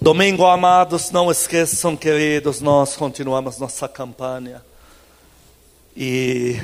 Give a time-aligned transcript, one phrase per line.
[0.00, 4.60] Domingo, amados, não esqueçam, queridos, nós continuamos nossa campanha.
[5.96, 6.60] E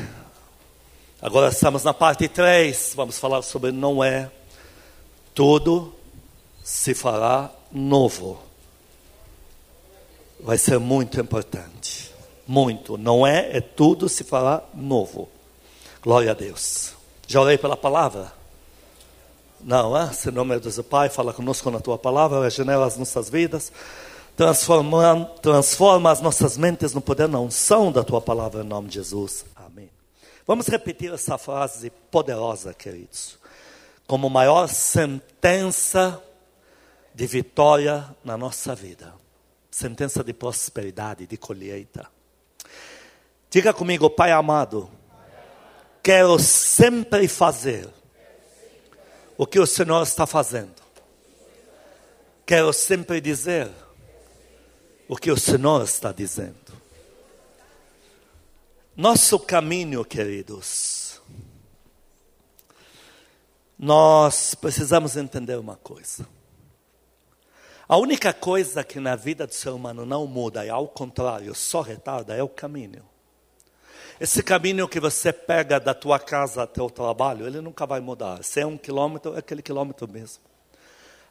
[1.22, 4.30] agora estamos na parte 3, vamos falar sobre não é
[5.32, 5.94] tudo
[6.62, 8.42] se fará novo.
[10.40, 12.12] Vai ser muito importante.
[12.46, 12.98] Muito.
[12.98, 15.28] Não é, é tudo se fará novo.
[16.02, 16.94] Glória a Deus.
[17.28, 18.39] Já orei pela palavra?
[19.62, 20.12] Não, é?
[20.12, 23.70] Se nome é Deus o Pai, fala conosco na tua palavra, regenera as nossas vidas,
[24.34, 28.94] transforma, transforma as nossas mentes no poder, na unção da tua palavra, em nome de
[28.94, 29.44] Jesus.
[29.54, 29.90] Amém.
[30.46, 33.38] Vamos repetir essa frase poderosa, queridos,
[34.06, 36.22] como maior sentença
[37.14, 39.12] de vitória na nossa vida,
[39.70, 42.06] sentença de prosperidade, de colheita.
[43.50, 44.88] Diga comigo, Pai amado,
[46.02, 47.99] quero sempre fazer
[49.40, 50.74] o que o Senhor está fazendo.
[52.44, 53.70] Quero sempre dizer
[55.08, 56.74] o que o Senhor está dizendo.
[58.94, 61.22] Nosso caminho, queridos,
[63.78, 66.28] nós precisamos entender uma coisa.
[67.88, 71.80] A única coisa que na vida do ser humano não muda, e ao contrário, só
[71.80, 73.09] retarda, é o caminho.
[74.20, 78.44] Esse caminho que você pega da tua casa até o trabalho, ele nunca vai mudar.
[78.44, 80.42] Se é um quilômetro, é aquele quilômetro mesmo.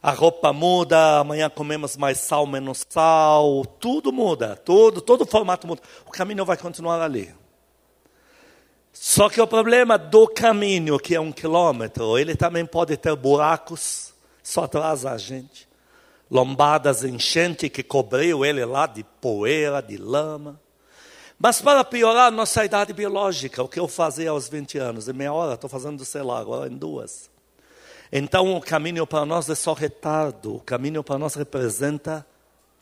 [0.02, 5.68] A roupa muda, amanhã comemos mais sal, menos sal, tudo muda, tudo, todo o formato
[5.68, 5.80] muda.
[6.04, 7.32] O caminho vai continuar ali.
[8.92, 14.12] Só que o problema do caminho, que é um quilômetro, ele também pode ter buracos,
[14.42, 15.68] só atrasa a gente.
[16.28, 20.60] Lombadas, enchente que cobriu ele lá de poeira, de lama.
[21.42, 25.32] Mas para piorar nossa idade biológica, o que eu fazia aos 20 anos, em meia
[25.32, 27.30] hora, estou fazendo, sei lá, agora em duas.
[28.12, 32.26] Então o caminho para nós é só retardo, o caminho para nós representa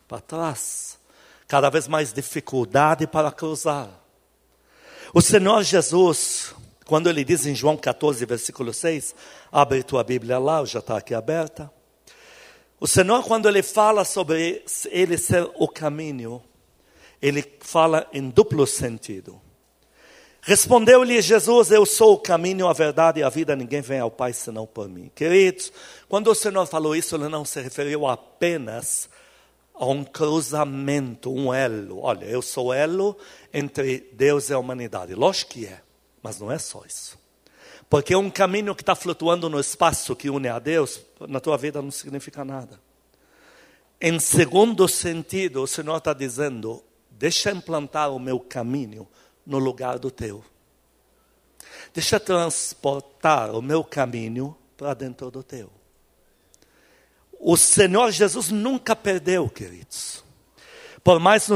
[0.09, 0.99] para trás.
[1.47, 3.89] Cada vez mais dificuldade para cruzar.
[5.15, 6.53] O Senhor Jesus,
[6.85, 9.15] quando ele diz em João 14, versículo 6,
[9.53, 11.71] abre tua Bíblia lá, já está aqui aberta.
[12.81, 16.43] O Senhor, quando ele fala sobre ele ser o caminho,
[17.21, 19.41] ele fala em duplo sentido.
[20.41, 24.33] Respondeu-lhe Jesus: Eu sou o caminho, a verdade e a vida, ninguém vem ao Pai
[24.33, 25.11] senão por mim.
[25.15, 25.73] Queridos,
[26.09, 29.09] quando o Senhor falou isso, ele não se referiu apenas
[29.75, 32.01] a um cruzamento, um elo.
[32.01, 33.17] Olha, eu sou elo
[33.53, 35.15] entre Deus e a humanidade.
[35.15, 35.81] Lógico que é,
[36.23, 37.19] mas não é só isso.
[37.89, 41.81] Porque um caminho que está flutuando no espaço que une a Deus, na tua vida
[41.81, 42.81] não significa nada.
[44.01, 46.83] Em segundo sentido, o Senhor está dizendo:
[47.19, 49.07] Deixa implantar o meu caminho
[49.45, 50.45] no lugar do teu.
[51.93, 55.69] Deixa transportar o meu caminho para dentro do teu.
[57.41, 60.25] O Senhor Jesus nunca perdeu, queridos.
[61.03, 61.49] Por mais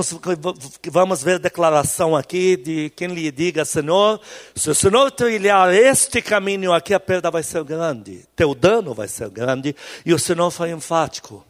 [0.81, 4.21] que vamos ver declaração aqui de quem lhe diga, Senhor,
[4.55, 9.06] se o Senhor trilhar este caminho aqui, a perda vai ser grande, teu dano vai
[9.06, 11.44] ser grande, e o Senhor foi enfático.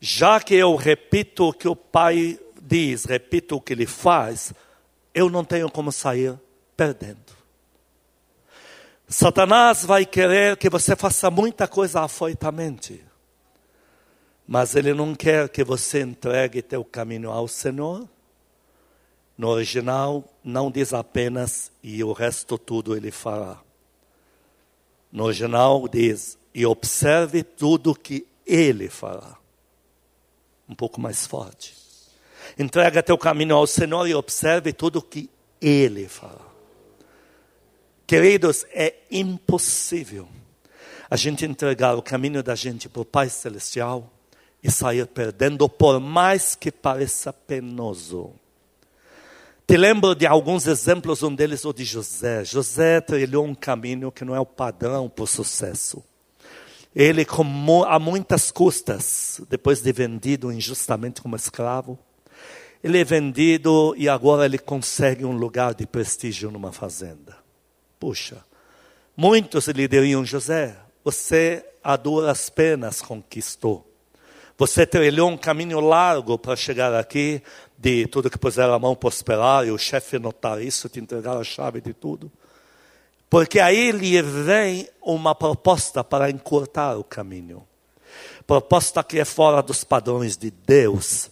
[0.00, 4.54] Já que eu repito o que o Pai diz, repito o que ele faz,
[5.12, 6.38] eu não tenho como sair
[6.76, 7.34] perdendo.
[9.06, 13.04] Satanás vai querer que você faça muita coisa afoitamente,
[14.46, 18.08] mas ele não quer que você entregue teu caminho ao Senhor.
[19.36, 23.60] No original, não diz apenas e o resto tudo ele fará.
[25.12, 29.36] No original diz e observe tudo que ele fará.
[30.68, 31.83] Um pouco mais forte.
[32.58, 36.52] Entrega teu caminho ao Senhor e observe tudo que Ele fala.
[38.06, 40.28] Queridos, é impossível
[41.08, 44.10] a gente entregar o caminho da gente para o Pai Celestial
[44.62, 48.32] e sair perdendo, por mais que pareça penoso.
[49.66, 52.44] Te lembro de alguns exemplos, um deles o de José.
[52.44, 56.04] José trilhou um caminho que não é o padrão para o sucesso.
[56.94, 57.26] Ele,
[57.88, 61.98] a muitas custas, depois de vendido injustamente como escravo,
[62.84, 67.34] ele é vendido e agora ele consegue um lugar de prestígio numa fazenda.
[67.98, 68.44] Puxa,
[69.16, 73.90] muitos lhe diriam, José, você a duras penas conquistou.
[74.58, 77.42] Você trilhou um caminho largo para chegar aqui,
[77.78, 81.42] de tudo que puser a mão prosperar, e o chefe notar isso, te entregar a
[81.42, 82.30] chave de tudo.
[83.30, 87.66] Porque aí lhe vem uma proposta para encurtar o caminho.
[88.46, 91.30] Proposta que é fora dos padrões de Deus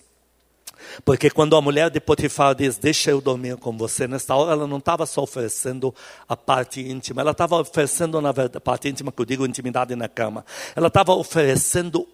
[1.05, 4.67] porque quando a mulher de Potifar diz, deixa eu dormir com você, nesta hora ela
[4.67, 5.95] não estava só oferecendo
[6.29, 9.95] a parte íntima, ela estava oferecendo, na verdade, a parte íntima que eu digo, intimidade
[9.97, 10.45] na cama.
[10.75, 12.07] Ela estava oferecendo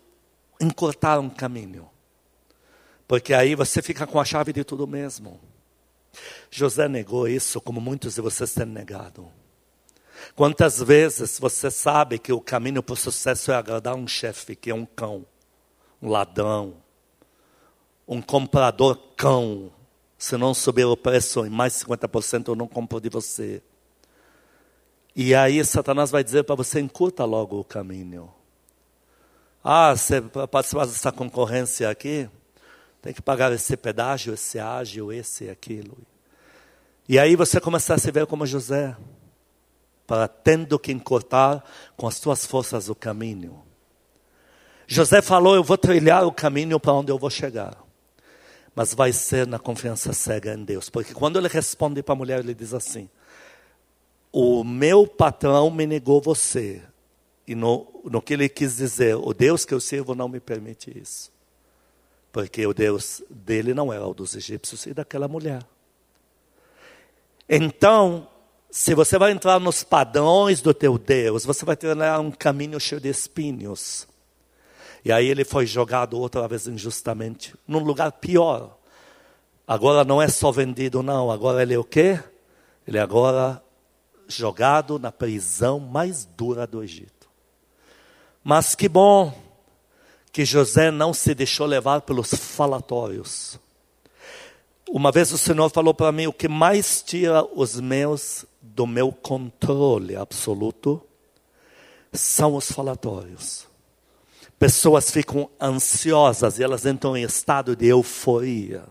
[0.61, 1.89] encurtar um caminho.
[3.07, 5.41] Porque aí você fica com a chave de tudo mesmo.
[6.51, 9.29] José negou isso, como muitos de vocês têm negado.
[10.35, 14.71] Quantas vezes você sabe que o caminho para o sucesso é agradar um chefe que
[14.71, 15.25] é um cão,
[16.03, 16.75] um ladrão,
[18.09, 19.71] um comprador cão.
[20.17, 23.63] Se não subir o preço em mais 50%, eu não compro de você.
[25.15, 28.33] E aí Satanás vai dizer para você, encurta logo o caminho.
[29.63, 32.29] Ah, você participar dessa concorrência aqui,
[33.03, 35.99] tem que pagar esse pedágio, esse ágio, esse aquilo.
[37.09, 38.97] E aí você começa a se ver como José,
[40.07, 41.63] para tendo que encurtar
[41.97, 43.63] com as suas forças o caminho.
[44.87, 47.88] José falou: Eu vou trilhar o caminho para onde eu vou chegar.
[48.79, 50.89] Mas vai ser na confiança cega em Deus.
[50.89, 53.11] Porque quando ele responde para a mulher, ele diz assim:
[54.31, 56.81] O meu patrão me negou você.
[57.45, 60.97] E no, no que ele quis dizer, o Deus que eu sirvo não me permite
[60.97, 61.33] isso.
[62.31, 65.67] Porque o Deus dele não era o dos egípcios e daquela mulher.
[67.49, 68.29] Então,
[68.71, 73.01] se você vai entrar nos padrões do teu Deus, você vai ter um caminho cheio
[73.01, 74.07] de espinhos.
[75.05, 78.77] E aí ele foi jogado outra vez injustamente, num lugar pior.
[79.67, 81.31] Agora não é só vendido, não.
[81.31, 82.19] Agora ele é o quê?
[82.87, 83.63] Ele é agora
[84.27, 87.29] jogado na prisão mais dura do Egito.
[88.43, 89.33] Mas que bom
[90.33, 93.59] que José não se deixou levar pelos falatórios.
[94.89, 99.13] Uma vez o Senhor falou para mim: o que mais tira os meus do meu
[99.13, 101.03] controle absoluto
[102.13, 103.68] são os falatórios.
[104.59, 108.85] Pessoas ficam ansiosas e elas entram em estado de euforia.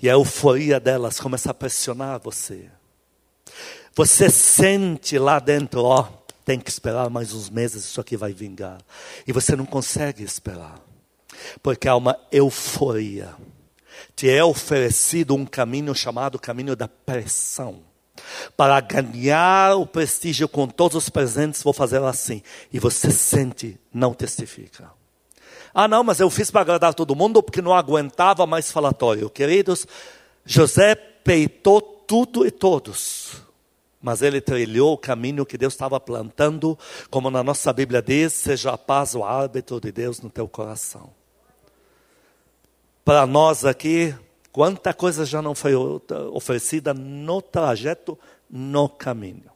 [0.00, 2.70] E a euforia delas começa a pressionar você.
[3.94, 6.08] Você sente lá dentro, ó,
[6.44, 8.78] tem que esperar mais uns meses, isso aqui vai vingar.
[9.26, 10.78] E você não consegue esperar.
[11.62, 13.34] Porque há uma euforia
[14.14, 17.82] te é oferecido um caminho chamado caminho da pressão.
[18.56, 22.42] Para ganhar o prestígio com todos os presentes, vou fazer assim.
[22.72, 24.90] E você sente, não testifica.
[25.74, 29.28] Ah, não, mas eu fiz para agradar todo mundo porque não aguentava mais falatório.
[29.28, 29.86] Queridos,
[30.44, 33.32] José peitou tudo e todos.
[34.00, 36.78] Mas ele trilhou o caminho que Deus estava plantando,
[37.10, 41.10] como na nossa Bíblia diz: seja a paz o árbitro de Deus no teu coração
[43.06, 44.12] para nós aqui,
[44.56, 45.74] quanta coisa já não foi
[46.32, 48.18] oferecida no trajeto,
[48.48, 49.50] no caminho.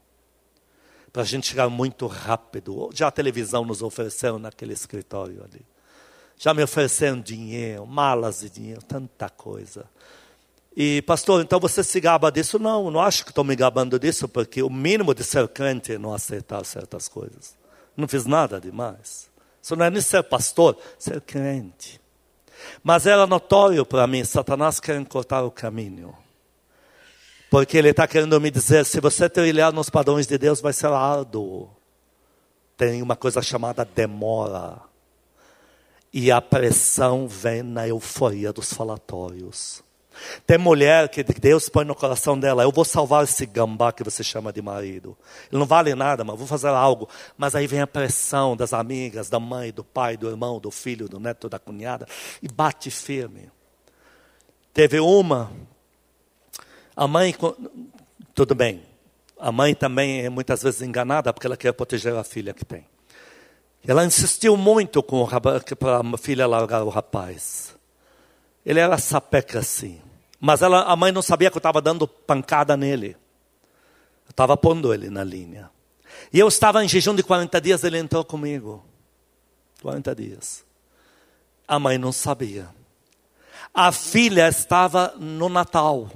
[1.10, 2.90] Para a gente chegar muito rápido.
[2.92, 5.64] Já a televisão nos ofereceu naquele escritório ali.
[6.36, 9.86] Já me ofereceram dinheiro, malas de dinheiro, tanta coisa.
[10.76, 12.58] E, pastor, então você se gaba disso?
[12.58, 15.98] Não, não acho que estou me gabando disso, porque o mínimo de ser crente é
[15.98, 17.56] não aceitar certas coisas.
[17.96, 19.30] Não fiz nada demais.
[19.62, 21.99] Isso não é nem ser pastor, ser crente.
[22.82, 26.14] Mas era notório para mim, Satanás quer encurtar o caminho.
[27.50, 30.86] Porque ele está querendo me dizer, se você trilhar nos padrões de Deus, vai ser
[30.86, 31.68] árduo.
[32.76, 34.80] Tem uma coisa chamada demora.
[36.12, 39.82] E a pressão vem na euforia dos falatórios.
[40.46, 44.22] Tem mulher que Deus põe no coração dela, eu vou salvar esse gambá que você
[44.22, 45.16] chama de marido.
[45.50, 47.08] Ele não vale nada, mas vou fazer algo.
[47.36, 51.08] Mas aí vem a pressão das amigas, da mãe, do pai, do irmão, do filho,
[51.08, 52.06] do neto, da cunhada,
[52.42, 53.50] e bate firme.
[54.72, 55.50] Teve uma,
[56.94, 57.34] a mãe,
[58.34, 58.82] tudo bem,
[59.38, 62.86] a mãe também é muitas vezes enganada porque ela quer proteger a filha que tem.
[63.86, 67.74] Ela insistiu muito com para a filha largar o rapaz.
[68.64, 70.00] Ele era sapeca assim.
[70.40, 73.16] Mas ela, a mãe não sabia que eu estava dando pancada nele.
[74.26, 75.70] Eu estava pondo ele na linha.
[76.32, 78.82] E eu estava em jejum de 40 dias, ele entrou comigo.
[79.82, 80.64] 40 dias.
[81.68, 82.68] A mãe não sabia.
[83.74, 86.10] A filha estava no Natal.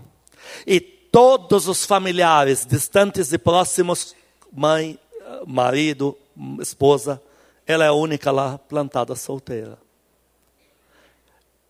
[0.66, 4.16] E todos os familiares, distantes e próximos,
[4.52, 4.98] mãe,
[5.46, 6.16] marido,
[6.60, 7.22] esposa,
[7.66, 9.83] ela é a única lá plantada solteira.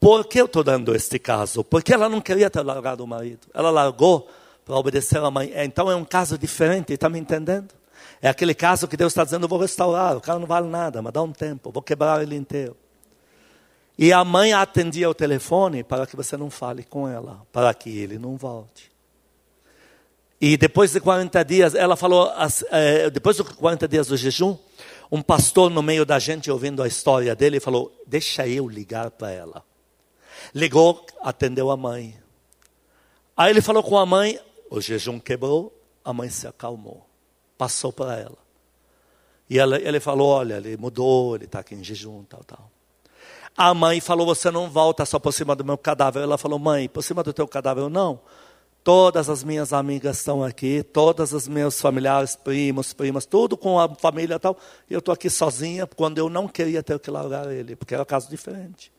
[0.04, 1.64] Por que eu estou dando este caso?
[1.64, 3.49] Porque ela não queria ter largado o marido.
[3.54, 4.28] Ela largou
[4.62, 5.50] para obedecer a mãe.
[5.56, 7.73] Então é um caso diferente, está me entendendo?
[8.20, 11.00] É aquele caso que Deus está dizendo: eu vou restaurar, o cara não vale nada,
[11.00, 12.76] mas dá um tempo, vou quebrar ele inteiro.
[13.96, 17.88] E a mãe atendia o telefone para que você não fale com ela, para que
[17.88, 18.92] ele não volte.
[20.38, 22.30] E depois de 40 dias, ela falou,
[22.70, 24.54] é, depois de 40 dias do jejum,
[25.11, 29.30] um pastor no meio da gente ouvindo a história dele falou: Deixa eu ligar para
[29.30, 29.64] ela.
[30.52, 32.18] Ligou, atendeu a mãe.
[33.36, 34.38] Aí ele falou com a mãe,
[34.70, 35.72] o jejum quebrou,
[36.04, 37.06] a mãe se acalmou.
[37.56, 38.38] Passou para ela.
[39.48, 42.70] E ela, ele falou: Olha, ele mudou, ele está aqui em jejum, tal, tal.
[43.56, 46.22] A mãe falou: Você não volta só por cima do meu cadáver.
[46.22, 47.82] Ela falou: Mãe, por cima do teu cadáver?
[47.82, 48.20] Eu, não.
[48.82, 53.88] Todas as minhas amigas estão aqui, todas os meus familiares, primos, primas, tudo com a
[53.94, 54.58] família e tal.
[54.90, 58.02] E eu estou aqui sozinha quando eu não queria ter que largar ele, porque era
[58.02, 58.92] um caso diferente.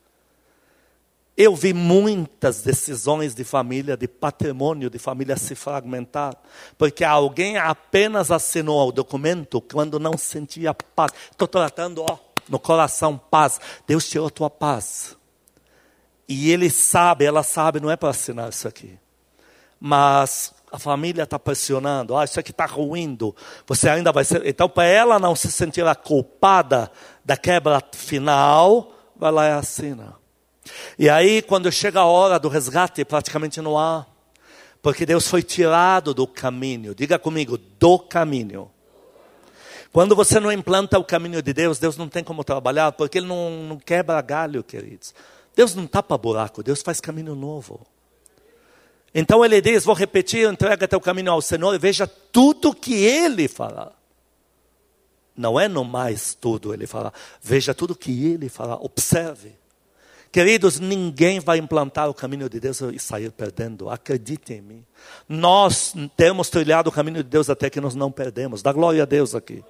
[1.36, 6.34] Eu vi muitas decisões de família, de patrimônio de família se fragmentar,
[6.78, 11.12] porque alguém apenas assinou o documento quando não sentia paz.
[11.30, 13.60] Estou tratando, ó, no coração paz.
[13.86, 15.16] Deus tirou tua paz.
[16.28, 18.98] E ele sabe, ela sabe, não é para assinar isso aqui
[19.80, 23.34] mas a família está pressionando, ah, isso aqui está ruindo,
[23.66, 24.44] você ainda vai ser.
[24.46, 26.90] Então, para ela não se sentir culpada
[27.24, 30.14] da quebra final, vai lá e assina.
[30.98, 34.06] E aí, quando chega a hora do resgate, praticamente não há.
[34.82, 36.94] Porque Deus foi tirado do caminho.
[36.94, 38.70] Diga comigo, do caminho.
[39.92, 43.26] Quando você não implanta o caminho de Deus, Deus não tem como trabalhar, porque Ele
[43.26, 45.14] não, não quebra galho, queridos.
[45.56, 47.86] Deus não tapa buraco, Deus faz caminho novo.
[49.14, 53.48] Então ele diz: Vou repetir, entrega teu caminho ao Senhor e veja tudo que ele
[53.48, 53.90] fará.
[55.34, 57.10] Não é no mais tudo ele fará,
[57.42, 59.54] veja tudo que ele fará, observe.
[60.32, 64.84] Queridos, ninguém vai implantar o caminho de Deus e sair perdendo, acredite em mim.
[65.28, 69.06] Nós temos trilhado o caminho de Deus até que nós não perdemos, dá glória a
[69.06, 69.64] Deus aqui.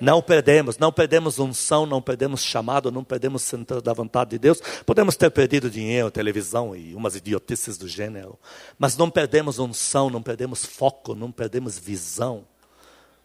[0.00, 4.60] Não perdemos, não perdemos unção, não perdemos chamado, não perdemos centro da vontade de Deus.
[4.84, 8.38] Podemos ter perdido dinheiro, televisão e umas idiotices do gênero,
[8.78, 12.44] mas não perdemos unção, não perdemos foco, não perdemos visão.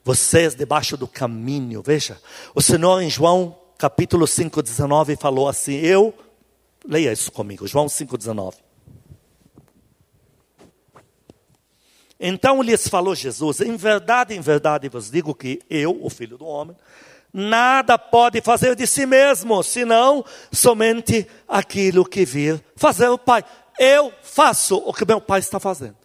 [0.04, 2.18] Vocês debaixo do caminho, veja,
[2.54, 6.14] o Senhor em João capítulo 5, 19 falou assim: Eu,
[6.86, 8.58] leia isso comigo, João 5, 19.
[12.20, 16.46] Então lhes falou Jesus: Em verdade, em verdade vos digo que eu, o filho do
[16.46, 16.76] homem,
[17.34, 23.44] nada pode fazer de si mesmo, senão somente aquilo que vir fazer o Pai.
[23.80, 25.96] Eu faço o que meu Pai está fazendo.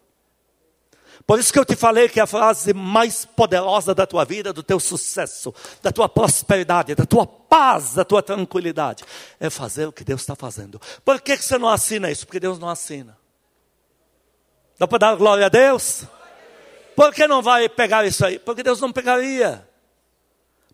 [1.26, 4.62] Por isso que eu te falei que a frase mais poderosa da tua vida, do
[4.62, 9.04] teu sucesso, da tua prosperidade, da tua paz, da tua tranquilidade,
[9.40, 10.78] é fazer o que Deus está fazendo.
[11.02, 12.26] Por que você não assina isso?
[12.26, 13.16] Porque Deus não assina.
[14.78, 16.04] Dá para dar glória a Deus?
[16.94, 18.38] Por que não vai pegar isso aí?
[18.38, 19.66] Porque Deus não pegaria.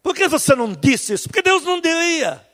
[0.03, 1.29] Por que você não disse isso?
[1.29, 2.45] Porque Deus não diria.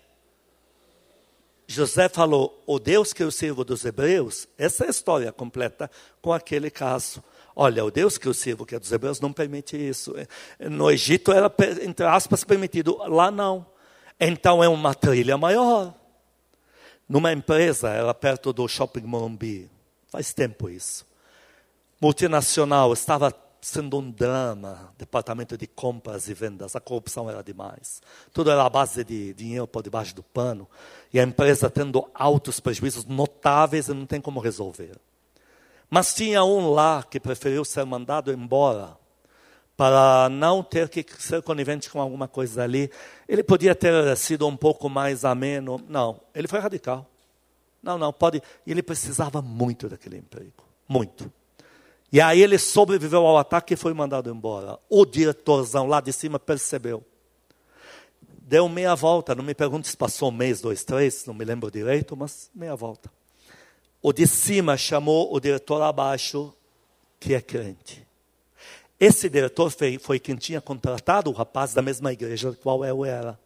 [1.66, 6.32] José falou: O Deus que eu sirvo dos hebreus, essa é a história completa com
[6.32, 7.22] aquele caso.
[7.56, 10.14] Olha, o Deus que eu sirvo, que é dos hebreus, não permite isso.
[10.60, 11.50] No Egito era,
[11.82, 13.66] entre aspas, permitido, lá não.
[14.20, 15.94] Então é uma trilha maior.
[17.08, 19.70] Numa empresa, era perto do shopping Morumbi.
[20.08, 21.06] Faz tempo isso
[22.00, 28.00] multinacional estava sendo um drama, departamento de compras e vendas, a corrupção era demais.
[28.32, 30.68] Tudo era a base de dinheiro por debaixo do pano,
[31.12, 34.96] e a empresa tendo altos prejuízos notáveis e não tem como resolver.
[35.88, 38.96] Mas tinha um lá que preferiu ser mandado embora
[39.76, 42.90] para não ter que ser conivente com alguma coisa ali.
[43.28, 45.80] Ele podia ter sido um pouco mais ameno.
[45.88, 47.06] Não, ele foi radical.
[47.82, 48.42] Não, não, pode.
[48.66, 50.64] Ele precisava muito daquele emprego.
[50.88, 51.30] Muito.
[52.10, 54.78] E aí ele sobreviveu ao ataque e foi mandado embora.
[54.88, 57.04] O diretorzão lá de cima percebeu.
[58.40, 61.68] Deu meia volta, não me pergunte se passou um mês, dois, três, não me lembro
[61.70, 63.10] direito, mas meia volta.
[64.06, 66.54] O de cima chamou o diretor abaixo,
[67.18, 68.06] que é crente.
[69.00, 73.36] Esse diretor foi, foi quem tinha contratado o rapaz da mesma igreja qual eu era.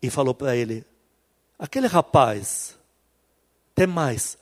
[0.00, 0.86] E falou para ele:
[1.58, 2.78] aquele rapaz
[3.74, 4.38] tem mais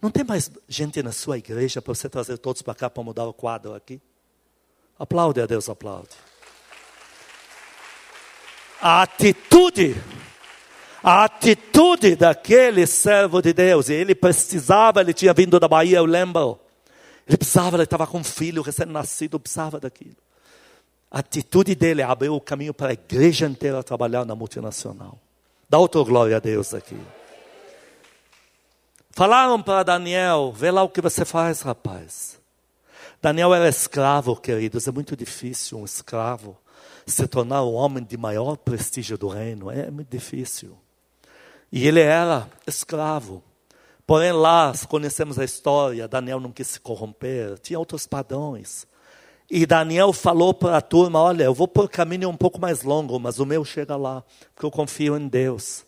[0.00, 3.24] não tem mais gente na sua igreja para você trazer todos para cá para mudar
[3.24, 4.00] o quadro aqui?
[4.96, 6.14] Aplaude a Deus, aplaude.
[8.80, 9.96] A atitude,
[11.08, 16.58] a atitude daquele servo de Deus, ele precisava, ele tinha vindo da Bahia, eu lembro.
[17.28, 20.16] Ele precisava, ele estava com um filho recém-nascido, precisava daquilo.
[21.08, 25.16] A atitude dele abriu o caminho para a igreja inteira trabalhar na multinacional.
[25.70, 26.98] Dá outra glória a Deus aqui.
[29.12, 32.36] Falaram para Daniel: vê lá o que você faz, rapaz.
[33.22, 34.88] Daniel era escravo, queridos.
[34.88, 36.56] É muito difícil um escravo
[37.06, 39.70] se tornar o homem de maior prestígio do reino.
[39.70, 40.76] É muito difícil.
[41.70, 43.42] E ele era escravo.
[44.06, 46.06] Porém, lá conhecemos a história.
[46.06, 48.86] Daniel não quis se corromper, tinha outros padrões.
[49.50, 53.18] E Daniel falou para a turma: Olha, eu vou por caminho um pouco mais longo,
[53.18, 55.84] mas o meu chega lá, porque eu confio em Deus.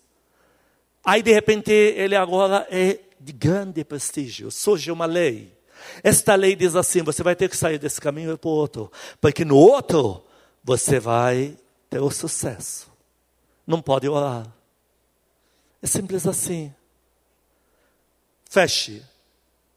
[1.04, 4.50] Aí, de repente, ele agora é de grande prestígio.
[4.50, 5.56] Surge uma lei.
[6.02, 8.52] Esta lei diz assim: você vai ter que sair desse caminho e ir para o
[8.52, 8.90] outro.
[9.20, 10.25] Porque no outro,
[10.62, 11.56] você vai
[11.88, 12.88] ter o sucesso.
[13.66, 14.47] Não pode orar.
[15.82, 16.75] É simples assim.
[18.49, 19.04] Feche.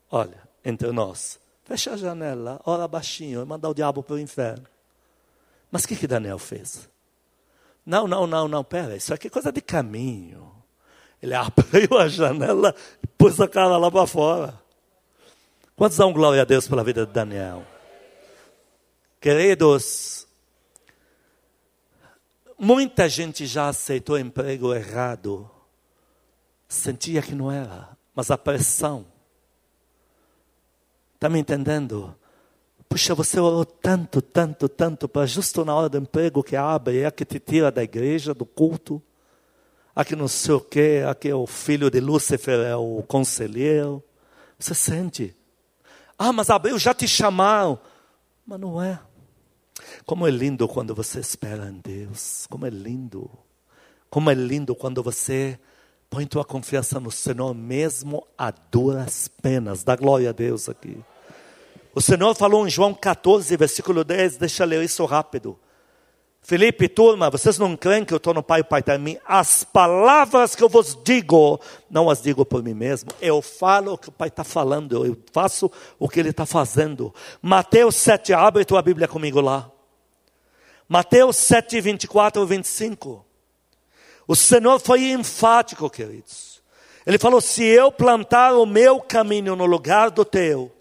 [0.10, 1.39] Olha, entre nós.
[1.63, 4.65] Feche a janela, ora baixinho e manda o diabo para o inferno.
[5.72, 6.89] Mas o que, que Daniel fez?
[7.86, 10.51] Não, não, não, não, pera, isso aqui é coisa de caminho.
[11.22, 14.62] Ele abriu a janela e pôs a cara lá para fora.
[15.75, 17.65] Quantos dão glória a Deus pela vida de Daniel?
[19.20, 20.27] Queridos,
[22.58, 25.50] muita gente já aceitou emprego errado,
[26.72, 29.06] sentia que não era, mas a pressão.
[31.16, 32.16] Está me entendendo?
[32.88, 37.12] Puxa, você orou tanto, tanto, tanto para justo na hora do emprego que abre, é
[37.12, 39.01] que te tira da igreja, do culto.
[39.94, 44.01] Aqui não sei o quê, aqui é o filho de Lúcifer, é o conselheiro.
[44.58, 45.36] Você sente.
[46.18, 47.78] Ah, mas abriu, já te chamaram.
[48.46, 49.00] Mas não é.
[50.06, 52.48] Como é lindo quando você espera em Deus.
[52.50, 53.30] Como é lindo.
[54.10, 55.60] Como é lindo quando você
[56.12, 59.82] põe tua confiança no Senhor, mesmo a duras penas.
[59.82, 60.98] Dá glória a Deus aqui.
[61.96, 64.36] O Senhor falou em João 14, versículo 10.
[64.36, 65.58] Deixa eu ler isso rápido.
[66.41, 69.18] Felipe, turma, vocês não creem que eu estou no Pai, o Pai está em mim?
[69.25, 73.10] As palavras que eu vos digo, não as digo por mim mesmo.
[73.22, 77.13] Eu falo o que o Pai está falando, eu faço o que Ele está fazendo.
[77.41, 79.72] Mateus 7, abre tua Bíblia comigo lá.
[80.89, 83.30] Mateus 7, 24 e 25.
[84.28, 86.62] O Senhor foi enfático, queridos.
[87.06, 90.72] Ele falou: se eu plantar o meu caminho no lugar do teu,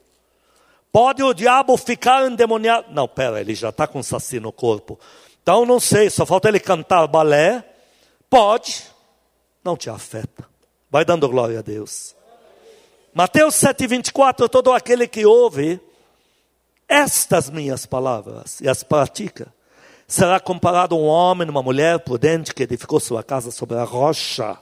[0.92, 2.92] pode o diabo ficar endemoniado?
[2.92, 4.98] Não, pera, ele já está com saci no corpo.
[5.42, 7.64] Então não sei, só falta ele cantar balé.
[8.28, 8.84] Pode,
[9.64, 10.48] não te afeta.
[10.90, 12.14] Vai dando glória a Deus.
[13.14, 15.80] Mateus 7,24: todo aquele que ouve
[16.88, 19.52] estas minhas palavras e as pratica,
[20.10, 24.58] será comparado a um homem, uma mulher prudente que edificou sua casa sobre a rocha.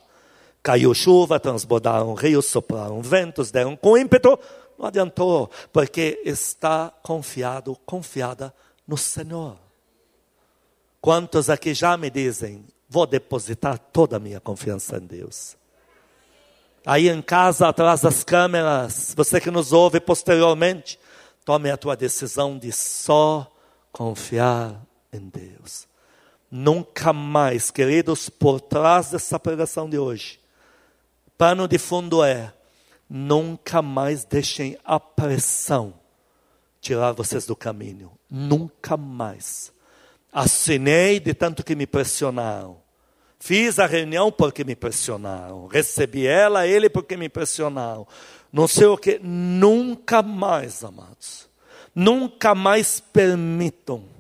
[0.63, 4.39] Caiu chuva, transbordaram rios, sopraram ventos, deram com ímpeto.
[4.79, 8.53] Não adiantou, porque está confiado, confiada
[8.87, 9.57] no Senhor.
[11.01, 15.57] Quantos aqui já me dizem, vou depositar toda a minha confiança em Deus?
[16.85, 21.01] Aí em casa, atrás das câmeras, você que nos ouve posteriormente,
[21.43, 23.51] tome a tua decisão de só
[23.91, 25.87] confiar em Deus.
[26.51, 30.41] Nunca mais, queridos, por trás dessa pregação de hoje,
[31.37, 32.53] pano de fundo é:
[33.09, 35.95] nunca mais deixem a pressão
[36.81, 38.13] tirar vocês do caminho.
[38.31, 39.73] Nunca mais.
[40.33, 42.79] Assinei de tanto que me pressionaram.
[43.39, 45.67] Fiz a reunião porque me pressionaram.
[45.67, 48.07] Recebi ela, ele porque me pressionaram.
[48.53, 49.21] Não sei o que.
[49.23, 51.49] Nunca mais, amados.
[51.95, 54.18] Nunca mais permitam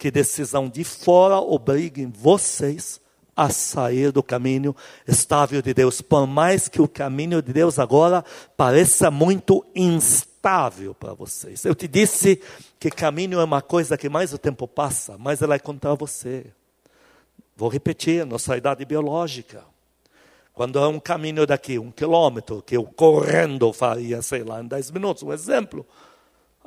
[0.00, 2.98] que decisão de fora obriguem vocês
[3.36, 4.74] a sair do caminho
[5.06, 6.00] estável de Deus.
[6.00, 8.24] Por mais que o caminho de Deus agora
[8.56, 11.66] pareça muito instável para vocês.
[11.66, 12.40] Eu te disse
[12.78, 16.46] que caminho é uma coisa que mais o tempo passa, mais ela é contra você.
[17.54, 19.62] Vou repetir, nossa idade biológica.
[20.54, 24.92] Quando é um caminho daqui, um quilômetro, que eu correndo faria, sei lá, em 10
[24.92, 25.86] minutos, um exemplo.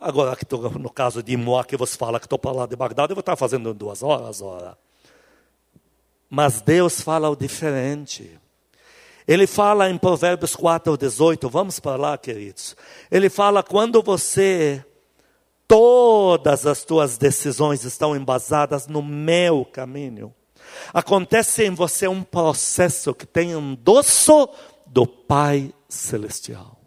[0.06, 2.76] Agora, que tô, no caso de Moá, que você fala que estou para lá de
[2.76, 4.78] Bagdá, eu vou estar fazendo em duas horas, ora.
[6.30, 8.38] Mas Deus fala o diferente.
[9.26, 12.76] Ele fala em Provérbios 4, 18, vamos para lá, queridos.
[13.10, 14.86] Ele fala: quando você
[15.70, 20.36] todas as tuas decisões estão embasadas no meu caminho.
[20.94, 24.50] Acontece em você um processo que tem endosso
[24.86, 26.78] do Pai Celestial.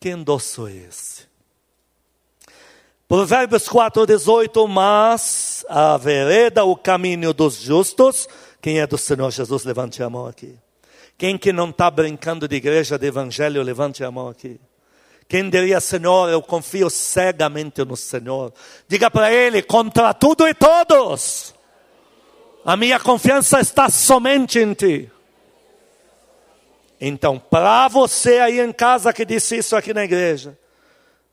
[0.00, 1.27] Que endosso é esse?
[3.08, 8.28] Provérbios 4, 18, mas a vereda, o caminho dos justos,
[8.60, 10.54] quem é do Senhor Jesus, levante a mão aqui.
[11.16, 14.60] Quem que não está brincando de igreja, de evangelho, levante a mão aqui.
[15.26, 18.52] Quem diria, Senhor, eu confio cegamente no Senhor.
[18.86, 21.54] Diga para Ele, contra tudo e todos,
[22.62, 25.10] a minha confiança está somente em Ti.
[27.00, 30.58] Então, para você aí em casa que disse isso aqui na igreja,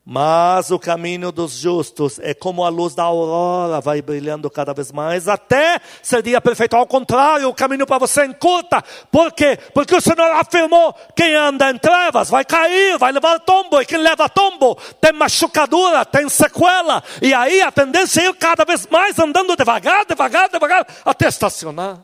[0.07, 4.91] mas o caminho dos justos é como a luz da aurora, vai brilhando cada vez
[4.91, 6.75] mais, até ser dia perfeito.
[6.75, 8.83] Ao contrário, o caminho para você encurta.
[9.11, 9.57] Por quê?
[9.73, 13.97] Porque o Senhor afirmou: quem anda em trevas vai cair, vai levar tombo, e quem
[13.97, 17.03] leva tombo tem machucadura, tem sequela.
[17.19, 21.99] E aí a tendência é ir cada vez mais andando devagar, devagar, devagar, até estacionar.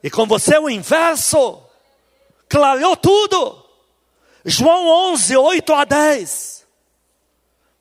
[0.00, 1.60] E com você o inverso.
[2.48, 3.64] Clareou tudo.
[4.44, 6.67] João 11, 8 a 10.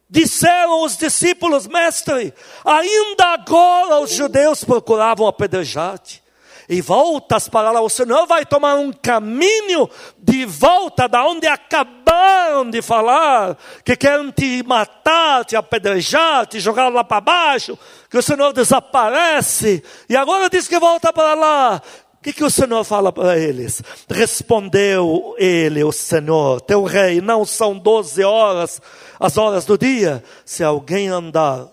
[0.09, 6.23] Disseram os discípulos, mestre, ainda agora os judeus procuravam apedrejar-te.
[6.69, 12.69] E voltas para lá, o Senhor vai tomar um caminho de volta da onde acabaram
[12.69, 17.77] de falar, que querem te matar, te apedrejar, te jogar lá para baixo,
[18.09, 21.81] que o Senhor desaparece, e agora diz que volta para lá.
[22.19, 23.81] O que, que o Senhor fala para eles?
[24.09, 28.81] Respondeu ele, o Senhor, teu rei, não são doze horas
[29.19, 30.23] as horas do dia.
[30.45, 31.67] Se alguém andar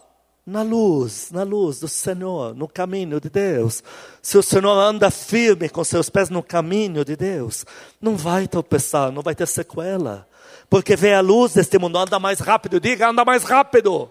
[0.46, 3.82] na luz, na luz do Senhor, no caminho de Deus,
[4.20, 7.64] se o Senhor anda firme com seus pés no caminho de Deus,
[8.00, 10.28] não vai tropeçar, não vai ter sequela,
[10.68, 14.10] porque vê a luz deste mundo, anda mais rápido, diga, anda mais rápido.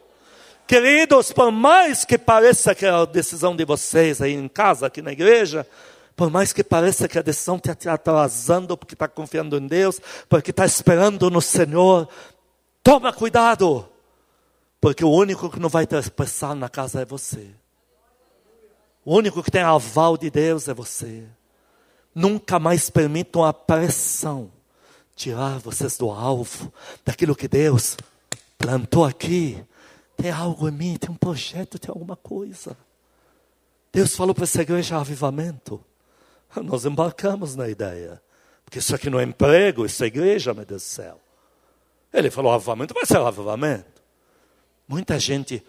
[0.65, 5.01] Queridos, por mais que pareça que é a decisão de vocês aí em casa, aqui
[5.01, 5.67] na igreja,
[6.15, 9.99] por mais que pareça que a decisão está te atrasando, porque está confiando em Deus,
[10.29, 12.07] porque está esperando no Senhor,
[12.83, 13.89] toma cuidado,
[14.81, 17.49] porque o único que não vai passar na casa é você.
[19.05, 21.23] O único que tem aval de Deus é você.
[22.13, 24.51] Nunca mais permitam a pressão
[25.15, 26.71] tirar vocês do alvo,
[27.05, 27.97] daquilo que Deus
[28.57, 29.63] plantou aqui.
[30.15, 32.77] Tem algo em mim, tem um projeto, tem alguma coisa.
[33.91, 35.83] Deus falou para essa igreja avivamento.
[36.63, 38.21] Nós embarcamos na ideia.
[38.63, 41.19] Porque isso aqui não é emprego, isso é igreja, meu Deus do céu.
[42.13, 44.01] Ele falou avivamento, vai ser avivamento.
[44.87, 45.63] Muita gente,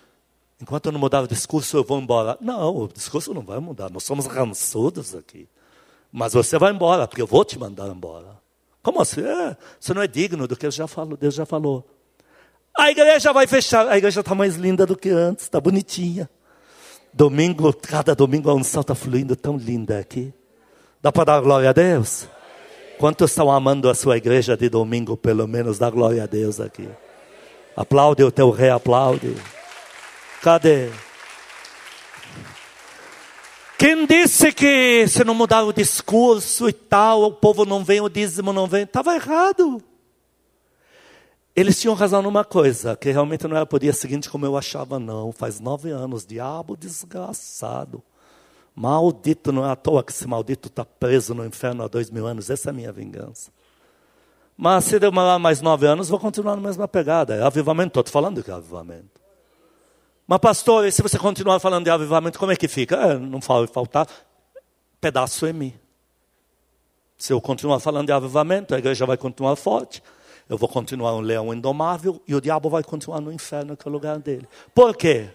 [0.61, 2.37] enquanto eu não mudar o discurso, eu vou embora.
[2.40, 3.90] Não, o discurso não vai mudar.
[3.90, 5.48] Nós somos rançudos aqui.
[6.12, 8.38] Mas você vai embora, porque eu vou te mandar embora.
[8.83, 9.22] Como assim?
[9.22, 11.88] É, você não é digno do que eu já falo, Deus já falou.
[12.76, 13.88] A igreja vai fechar.
[13.88, 16.28] A igreja está mais linda do que antes, está bonitinha.
[17.12, 20.35] Domingo, cada domingo a unção está fluindo tão linda aqui.
[21.00, 22.28] Dá para dar glória a Deus?
[22.98, 25.78] Quantos estão amando a sua igreja de domingo, pelo menos?
[25.78, 26.88] Dá glória a Deus aqui.
[27.76, 29.35] Aplaude o teu rei, aplaude.
[30.40, 30.90] Cadê?
[33.76, 38.09] Quem disse que se não mudar o discurso e tal, o povo não vem, o
[38.09, 38.85] dízimo não vem?
[38.85, 39.83] Estava errado.
[41.57, 44.98] Eles tinham razão numa coisa, que realmente não era por dia seguinte como eu achava,
[44.98, 45.33] não.
[45.33, 48.02] Faz nove anos, diabo desgraçado.
[48.74, 52.26] Maldito, não é à toa que esse maldito está preso no inferno há dois mil
[52.26, 52.50] anos.
[52.50, 53.52] Essa é a minha vingança.
[54.56, 57.34] Mas se demorar mais nove anos, vou continuar na mesma pegada.
[57.34, 59.20] É avivamento, estou falando que é avivamento.
[60.26, 62.96] Mas, pastor, e se você continuar falando de avivamento, como é que fica?
[62.96, 64.08] É, não fala faltar
[65.00, 65.74] pedaço em mim.
[67.16, 70.02] Se eu continuar falando de avivamento, a igreja vai continuar forte.
[70.48, 73.90] Eu vou continuar um leão indomável e o diabo vai continuar no inferno, que é
[73.90, 74.48] o lugar dele.
[74.74, 75.30] Por quê?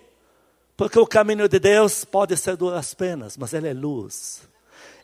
[0.80, 4.44] Porque o caminho de Deus pode ser duras penas, mas ele é luz.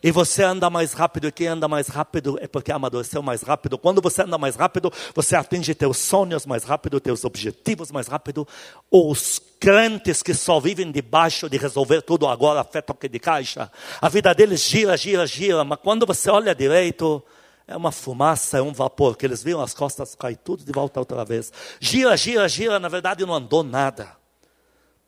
[0.02, 3.76] E você anda mais rápido, e quem anda mais rápido é porque amadureceu mais rápido.
[3.76, 8.48] Quando você anda mais rápido, você atinge teus sonhos mais rápido, teus objetivos mais rápido.
[8.90, 14.08] Os crentes que só vivem debaixo de resolver tudo agora, fé toque de caixa, a
[14.08, 17.22] vida deles gira, gira, gira, mas quando você olha direito,
[17.68, 20.98] é uma fumaça, é um vapor, que eles viram as costas cair tudo de volta
[20.98, 21.52] outra vez.
[21.78, 24.15] Gira, gira, gira, na verdade não andou nada.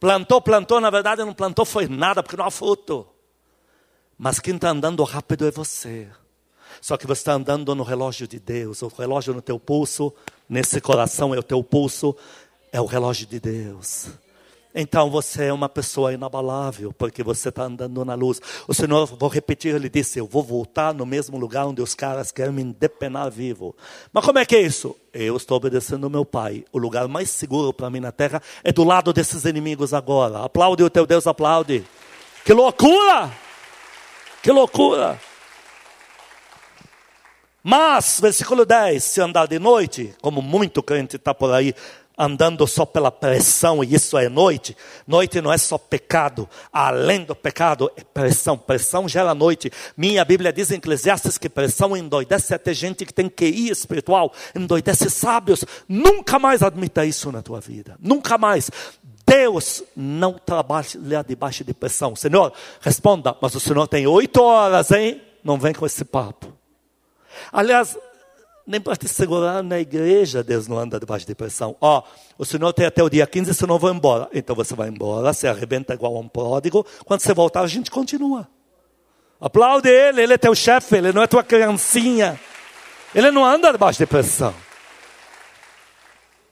[0.01, 3.07] Plantou, plantou, na verdade não plantou foi nada, porque não há fruto.
[4.17, 6.09] Mas quem está andando rápido é você.
[6.81, 8.83] Só que você está andando no relógio de Deus.
[8.83, 10.13] O relógio no teu pulso,
[10.49, 12.17] nesse coração é o teu pulso,
[12.73, 14.09] é o relógio de Deus.
[14.81, 18.41] Então você é uma pessoa inabalável, porque você está andando na luz.
[18.69, 22.31] O Senhor, vou repetir, ele disse: Eu vou voltar no mesmo lugar onde os caras
[22.31, 23.75] querem me depenar vivo.
[24.13, 24.95] Mas como é que é isso?
[25.13, 26.65] Eu estou obedecendo ao meu Pai.
[26.71, 30.45] O lugar mais seguro para mim na terra é do lado desses inimigos agora.
[30.45, 31.85] Aplaude o teu Deus, aplaude.
[32.45, 33.33] Que loucura!
[34.41, 35.21] Que loucura!
[37.65, 41.75] Mas, versículo 10: se andar de noite, como muito crente está por aí
[42.19, 44.77] andando só pela pressão, e isso é noite.
[45.07, 48.59] Noite não é só pecado, além do pecado é pressão.
[48.59, 49.71] Pressão gera noite.
[49.97, 55.09] Minha Bíblia diz em Eclesiastes que pressão endoidece até gente que tem QI espiritual, endoidece
[55.09, 55.65] sábios.
[55.89, 57.97] Nunca mais admita isso na tua vida.
[58.01, 58.71] Nunca mais.
[59.25, 62.17] Deus não trabalha debaixo de pressão.
[62.17, 65.21] Senhor, responda, mas o Senhor tem oito horas, hein?
[65.45, 66.53] Não vem com esse papo.
[67.53, 67.97] Aliás,
[68.69, 71.75] nem para te segurar na igreja, Deus não anda debaixo de pressão.
[71.81, 72.03] Ó, oh,
[72.37, 74.29] o Senhor tem até o dia 15, senão eu vou embora.
[74.31, 76.85] Então você vai embora, se arrebenta igual um pródigo.
[77.07, 78.47] Quando você voltar, a gente continua.
[79.41, 82.39] Aplaude ele, ele é teu chefe, ele não é tua criancinha.
[83.15, 84.55] Ele não anda debaixo de pressão.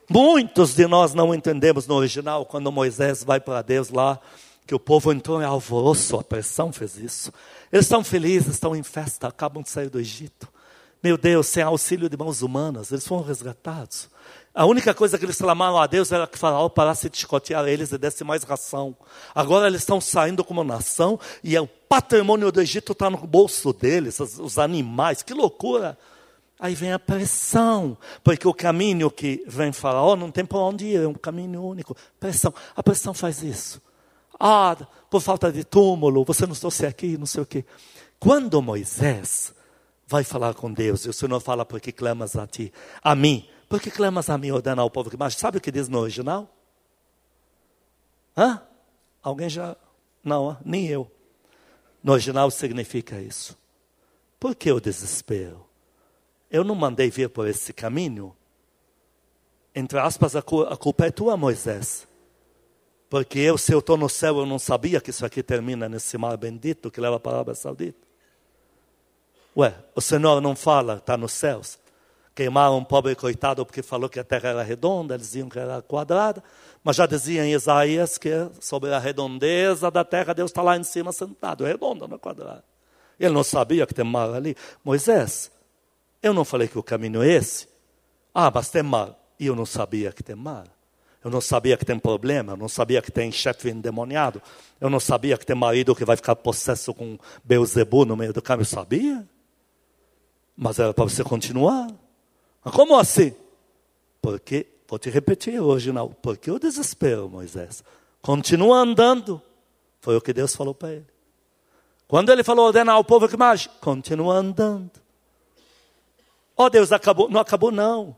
[0.08, 4.18] Muitos de nós não entendemos no original, quando Moisés vai para Deus lá,
[4.66, 7.30] que o povo entrou em alvoroço, a pressão fez isso.
[7.70, 10.55] Eles estão felizes, estão em festa, acabam de sair do Egito.
[11.02, 14.08] Meu Deus, sem auxílio de mãos humanas, eles foram resgatados.
[14.54, 17.92] A única coisa que eles clamaram a Deus era que Faraó parasse de chicotear eles
[17.92, 18.96] e desse mais ração.
[19.34, 24.18] Agora eles estão saindo como nação e o patrimônio do Egito está no bolso deles,
[24.18, 25.98] os, os animais, que loucura!
[26.58, 31.02] Aí vem a pressão, porque o caminho que vem Faraó não tem para onde ir,
[31.02, 31.94] é um caminho único.
[32.18, 33.82] Pressão, a pressão faz isso.
[34.40, 34.74] Ah,
[35.10, 37.62] por falta de túmulo, você não trouxe aqui, não sei o quê.
[38.18, 39.52] Quando Moisés
[40.06, 43.90] vai falar com Deus, e o Senhor fala, porque clamas a ti, a mim, porque
[43.90, 45.34] clamas a mim, ordena ao povo que mais.
[45.34, 46.48] Sabe o que diz no original?
[48.36, 48.62] Hã?
[49.22, 49.76] Alguém já.
[50.22, 51.10] Não, nem eu.
[52.02, 53.58] No original significa isso.
[54.38, 55.66] Por que o desespero?
[56.48, 58.36] Eu não mandei vir por esse caminho.
[59.74, 62.06] Entre aspas, a culpa é tua, Moisés.
[63.10, 66.16] Porque eu, se eu estou no céu, eu não sabia que isso aqui termina nesse
[66.16, 68.05] mar bendito que leva para a Arábia Saudita.
[69.56, 71.78] Ué, o Senhor não fala, está nos céus.
[72.34, 75.80] Queimaram um pobre coitado porque falou que a terra era redonda, eles diziam que era
[75.80, 76.44] quadrada.
[76.84, 80.84] Mas já dizia em Isaías que sobre a redondeza da terra, Deus está lá em
[80.84, 82.62] cima sentado, é redonda, não é quadrada.
[83.18, 84.54] Ele não sabia que tem mar ali.
[84.84, 85.50] Moisés,
[86.22, 87.66] eu não falei que o caminho é esse?
[88.34, 89.16] Ah, mas tem mar.
[89.40, 90.66] E eu não sabia que tem mar.
[91.24, 94.40] Eu não sabia que tem problema, eu não sabia que tem chefe endemoniado,
[94.80, 98.40] eu não sabia que tem marido que vai ficar possesso com Beuzebu no meio do
[98.42, 98.62] caminho.
[98.62, 99.26] Eu sabia.
[100.56, 101.88] Mas era para você continuar.
[102.64, 103.34] Mas como assim?
[104.22, 106.08] Porque, vou te repetir hoje, não.
[106.08, 107.84] Porque o desespero, Moisés.
[108.22, 109.40] Continua andando.
[110.00, 111.06] Foi o que Deus falou para ele.
[112.08, 114.90] Quando ele falou ordenar ao povo que mais, continua andando.
[116.56, 117.28] Oh Deus, acabou.
[117.28, 118.16] Não acabou, não.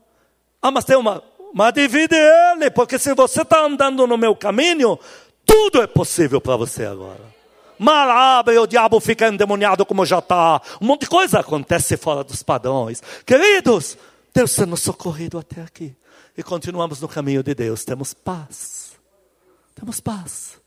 [0.61, 1.23] Ah, mas tem uma,
[1.53, 4.99] mas divide ele, porque se você está andando no meu caminho,
[5.45, 7.28] tudo é possível para você agora.
[7.79, 10.61] Mar abre, o diabo fica endemoniado como já está.
[10.81, 13.01] Um monte de coisa acontece fora dos padrões.
[13.25, 13.97] Queridos,
[14.33, 15.95] Deus sendo socorrido até aqui.
[16.37, 17.83] E continuamos no caminho de Deus.
[17.83, 18.91] Temos paz.
[19.73, 20.59] Temos paz.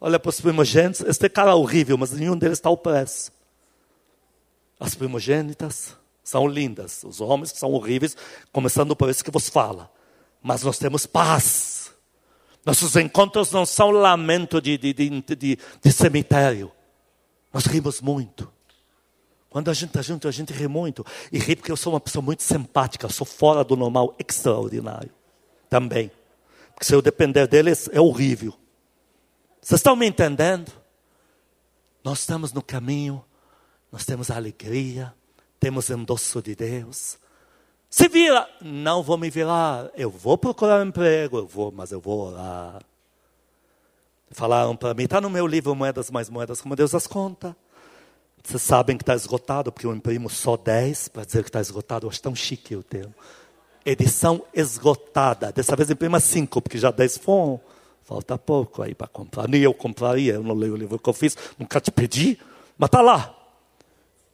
[0.00, 1.00] Olha para os primogênitos.
[1.00, 3.32] Este cara é horrível, mas nenhum deles está opresso.
[4.78, 7.02] As primogênitas são lindas.
[7.02, 8.16] Os homens são horríveis,
[8.52, 9.90] começando por esse que vos fala
[10.42, 11.79] mas nós temos paz.
[12.64, 16.70] Nossos encontros não são lamento de, de, de, de cemitério.
[17.52, 18.50] Nós rimos muito.
[19.48, 21.04] Quando a gente está junto, a gente ri muito.
[21.32, 25.10] E ri porque eu sou uma pessoa muito simpática, sou fora do normal, extraordinário.
[25.68, 26.10] Também.
[26.72, 28.54] Porque se eu depender deles, é horrível.
[29.60, 30.72] Vocês estão me entendendo?
[32.04, 33.22] Nós estamos no caminho,
[33.90, 35.12] nós temos alegria,
[35.58, 37.18] temos endosso de Deus,
[37.90, 42.00] se vira, não vou me virar, eu vou procurar um emprego, eu vou, mas eu
[42.00, 42.80] vou orar.
[44.30, 47.56] Falaram para mim, está no meu livro Moedas Mais Moedas, como Deus as conta.
[48.44, 52.06] Vocês sabem que está esgotado, porque eu imprimo só 10 para dizer que está esgotado.
[52.06, 53.12] Eu acho tão chique o termo.
[53.84, 55.50] Edição esgotada.
[55.52, 57.60] Dessa vez imprima 5, porque já 10 foram.
[58.04, 59.48] Falta pouco aí para comprar.
[59.48, 62.38] Nem eu compraria, eu não leio o livro que eu fiz, nunca te pedi,
[62.78, 63.36] mas está lá.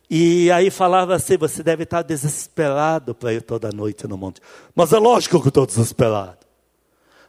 [0.08, 4.40] E aí falava assim: você deve estar desesperado para ir toda noite no monte.
[4.74, 6.46] Mas é lógico que eu estou desesperado.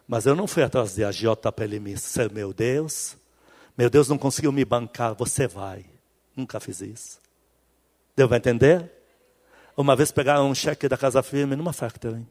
[0.06, 3.16] Mas eu não fui atrás de agiota para ele me ser meu Deus.
[3.76, 5.84] Meu Deus não conseguiu me bancar, você vai.
[6.34, 7.20] Nunca fiz isso.
[8.16, 8.90] Deu para entender?
[9.76, 12.26] Uma vez pegaram um cheque da Casa Firme numa factory.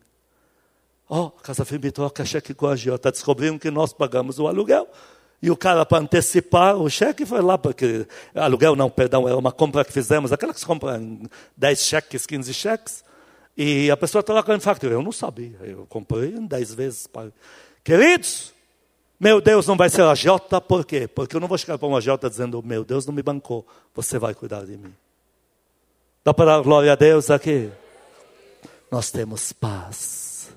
[1.08, 3.12] Oh, a Casa Firme troca cheque com a agiota.
[3.12, 4.90] Descobriram que nós pagamos o aluguel.
[5.42, 9.52] E o cara, para antecipar o cheque, foi lá, porque aluguel não, perdão, era uma
[9.52, 13.04] compra que fizemos, aquela que se compra em 10 cheques, 15 cheques,
[13.56, 14.94] e a pessoa troca em factura.
[14.94, 17.08] Eu não sabia, eu comprei em 10 vezes.
[17.84, 18.52] Queridos,
[19.20, 21.08] meu Deus não vai ser a Jota, por quê?
[21.08, 24.18] Porque eu não vou chegar para uma Jota dizendo, meu Deus não me bancou, você
[24.18, 24.94] vai cuidar de mim.
[26.24, 27.70] Dá para dar glória a Deus aqui?
[28.92, 30.50] Nós temos paz,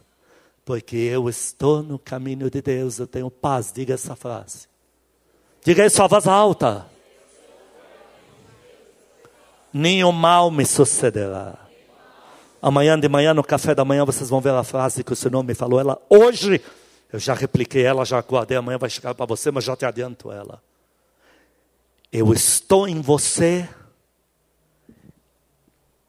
[0.64, 4.69] porque eu estou no caminho de Deus, eu tenho paz, diga essa frase.
[5.64, 6.86] Diga isso a voz alta.
[9.72, 11.58] Nenhum mal me sucederá.
[12.62, 15.42] Amanhã de manhã, no café da manhã, vocês vão ver a frase que o Senhor
[15.42, 15.80] me falou.
[15.80, 16.60] Ela hoje,
[17.12, 18.56] eu já repliquei ela, já guardei.
[18.56, 20.62] Amanhã vai chegar para você, mas já te adianto ela.
[22.12, 23.68] Eu estou em você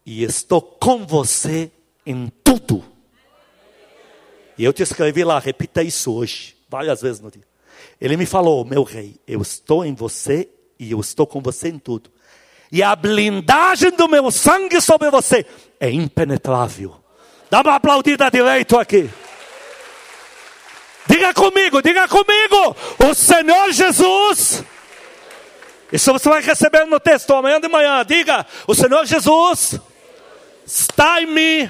[0.06, 1.72] e estou com você
[2.06, 2.84] em tudo.
[4.58, 7.51] E eu te escrevi lá, repita isso hoje, várias vezes no dia.
[8.00, 11.80] Ele me falou, meu rei, eu estou em você e eu estou com você em
[11.80, 12.12] tudo.
[12.72, 15.46] E a blindagem do meu sangue sobre você
[15.80, 16.96] é impenetrável.
[17.50, 19.10] Dá uma aplaudida direito aqui.
[21.08, 22.76] Diga comigo, diga comigo.
[23.10, 24.64] O Senhor Jesus.
[25.92, 28.06] Isso você vai receber no texto amanhã de manhã.
[28.06, 29.78] Diga, o Senhor Jesus
[30.66, 31.70] está em mim,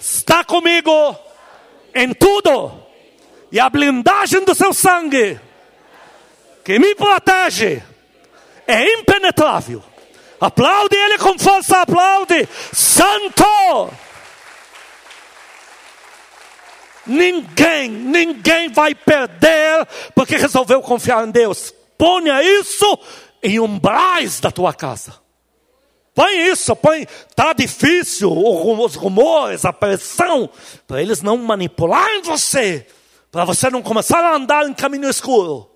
[0.00, 1.16] está comigo
[1.94, 2.87] em tudo.
[3.50, 5.40] E a blindagem do seu sangue,
[6.64, 7.82] que me protege,
[8.66, 9.82] é impenetrável.
[10.40, 12.48] Aplaude ele com força, aplaude.
[12.72, 13.90] Santo!
[17.06, 21.72] Ninguém, ninguém vai perder porque resolveu confiar em Deus.
[21.96, 22.98] Ponha isso
[23.42, 25.14] em umbrais da tua casa.
[26.14, 27.06] Põe isso, põe.
[27.30, 30.50] Está difícil, os rumores, a pressão,
[30.86, 32.86] para eles não manipularem você,
[33.30, 35.70] para você não começar a andar em caminho escuro.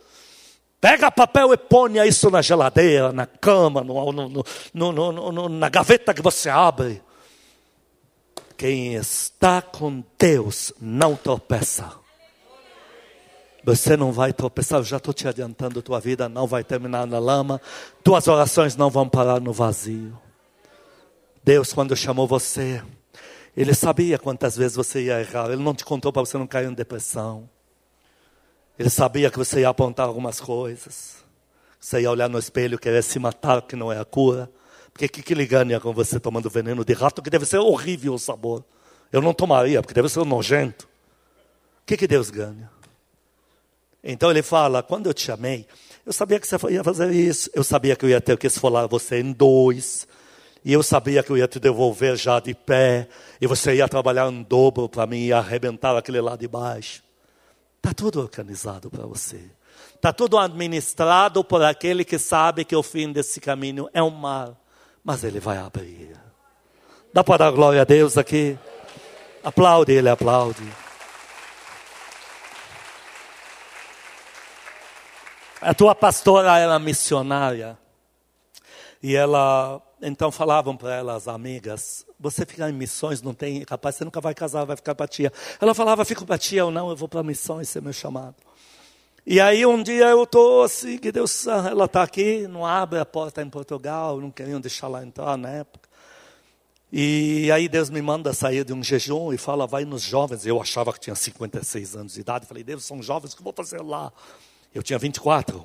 [0.81, 6.21] Pega papel e ponha isso na geladeira, na cama, no, no, no, na gaveta que
[6.21, 7.01] você abre.
[8.57, 11.93] Quem está com Deus não tropeça.
[13.65, 17.21] Você não vai tropeçar, eu já estou te adiantando, tua vida não vai terminar na
[17.21, 17.61] lama,
[18.03, 20.19] tuas orações não vão parar no vazio.
[21.45, 22.83] Deus, quando chamou você,
[23.57, 26.69] Ele sabia quantas vezes você ia errar, Ele não te contou para você não cair
[26.69, 27.49] em depressão.
[28.79, 31.17] Ele sabia que você ia apontar algumas coisas.
[31.79, 34.51] Você ia olhar no espelho, querer se matar, que não é a cura.
[34.93, 37.59] Porque o que, que ele ganha com você tomando veneno de rato, que deve ser
[37.59, 38.65] horrível o sabor.
[39.13, 40.87] Eu não tomaria, porque deve ser nojento.
[41.83, 42.71] O que, que Deus ganha?
[44.03, 45.67] Então ele fala: quando eu te chamei,
[46.05, 47.51] eu sabia que você ia fazer isso.
[47.55, 50.07] Eu sabia que eu ia ter que esfolar você em dois.
[50.65, 53.09] E eu sabia que eu ia te devolver já de pé.
[53.41, 57.03] E você ia trabalhar em dobro para mim e arrebentar aquele lá de baixo.
[57.79, 59.41] Está tudo organizado para você.
[59.95, 64.53] Está tudo administrado por aquele que sabe que o fim desse caminho é um mar.
[65.03, 66.13] Mas ele vai abrir.
[67.13, 68.57] Dá para dar glória a Deus aqui?
[69.43, 70.63] Aplaude ele, aplaude.
[75.61, 77.79] A tua pastora era missionária.
[79.03, 83.97] E ela, então falavam para ela, as amigas, você ficar em missões não tem, capaz,
[83.97, 85.33] você nunca vai casar, vai ficar para tia.
[85.61, 88.37] Ela falava, fico para tia ou não, eu vou para missões, esse é meu chamado.
[89.27, 93.05] E aí um dia eu estou assim, que Deus, ela está aqui, não abre a
[93.05, 95.89] porta em Portugal, não queriam deixar lá entrar na época.
[96.93, 100.45] E aí Deus me manda sair de um jejum e fala, vai nos jovens.
[100.45, 102.47] Eu achava que tinha 56 anos de idade.
[102.47, 104.13] Falei, Deus, são jovens, o que eu vou fazer lá?
[104.75, 105.65] Eu tinha 24.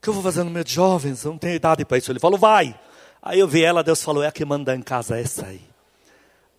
[0.00, 1.24] Que eu vou fazer no meio de jovens?
[1.24, 2.10] Eu não tenho idade para isso.
[2.10, 2.78] Ele falou, vai.
[3.22, 5.60] Aí eu vi ela, Deus falou, é a que manda em casa, essa aí.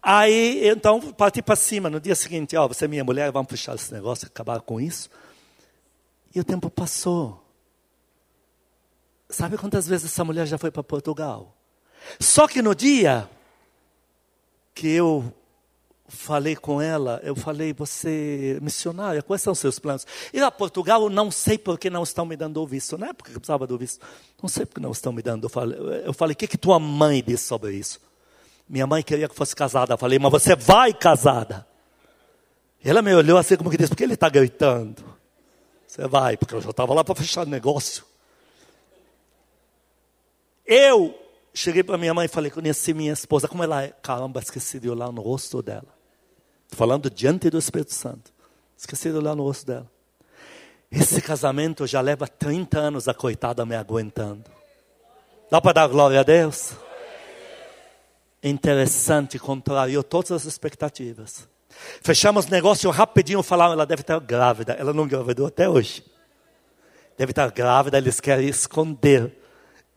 [0.02, 1.90] Aí, então, parti para cima.
[1.90, 5.10] No dia seguinte, ó, você é minha mulher, vamos puxar esse negócio, acabar com isso.
[6.34, 7.44] E o tempo passou.
[9.30, 11.56] Sabe quantas vezes essa mulher já foi para Portugal?
[12.20, 13.30] Só que no dia
[14.74, 15.34] que eu
[16.12, 20.06] falei com ela, eu falei, você missionária, quais são os seus planos?
[20.34, 22.98] Ir a Portugal, não sei por que não estão me dando o visto.
[22.98, 24.06] Não é porque eu precisava do visto.
[24.42, 25.46] Não sei porque não estão me dando.
[25.46, 28.00] Eu falei, eu falei o que, que tua mãe disse sobre isso?
[28.68, 29.94] Minha mãe queria que fosse casada.
[29.94, 31.66] Eu falei, mas você vai casada.
[32.84, 35.04] Ela me olhou assim como que disse, por que ele está gritando?
[35.88, 38.04] Você vai, porque eu já estava lá para fechar o negócio.
[40.66, 41.18] Eu
[41.54, 43.94] cheguei para minha mãe e falei, conheci minha esposa, como ela é.
[44.02, 46.01] Caramba, esqueci de olhar no rosto dela.
[46.72, 48.32] Falando diante do Espírito Santo.
[48.78, 49.90] Esqueci de olhar no rosto dela.
[50.92, 54.44] Esse casamento já leva 30 anos a coitada me aguentando.
[55.50, 56.74] Dá para dar glória a Deus?
[58.44, 61.48] interessante, contrariou todas as expectativas.
[62.02, 64.74] Fechamos negócio rapidinho, falaram, ela deve estar grávida.
[64.74, 66.04] Ela não engravidou até hoje.
[67.18, 69.38] Deve estar grávida, eles querem esconder.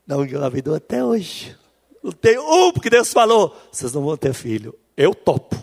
[0.05, 1.55] Não engravidou até hoje.
[2.03, 4.77] Não tem um, porque Deus falou, vocês não vão ter filho.
[4.95, 5.55] Eu topo.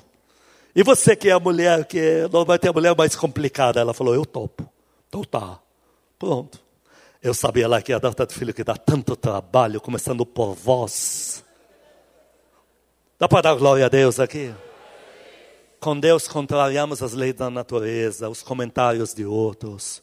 [0.74, 3.92] E você que é a mulher, que não vai ter a mulher mais complicada, ela
[3.92, 4.68] falou, eu topo.
[5.08, 5.58] Então tá,
[6.18, 6.58] pronto.
[7.22, 11.44] Eu sabia lá que a data do filho que dá tanto trabalho, começando por vós.
[13.18, 14.52] Dá para dar glória a Deus aqui?
[15.78, 20.02] Com Deus contrariamos as leis da natureza, os comentários de outros.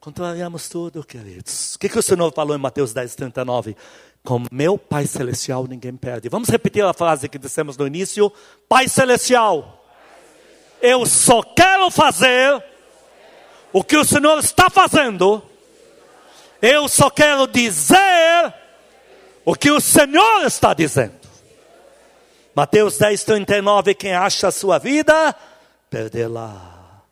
[0.00, 1.74] Contrariamos tudo, queridos.
[1.74, 3.76] O que, que o Senhor falou em Mateus 10, 39?
[4.22, 6.28] Com meu Pai Celestial ninguém perde.
[6.28, 8.32] Vamos repetir a frase que dissemos no início?
[8.68, 9.83] Pai Celestial,
[10.84, 12.62] eu só quero fazer
[13.72, 15.42] o que o Senhor está fazendo.
[16.60, 18.52] Eu só quero dizer
[19.46, 21.24] o que o Senhor está dizendo.
[22.54, 25.34] Mateus 10, 39, quem acha a sua vida,
[25.88, 27.02] perdê-la.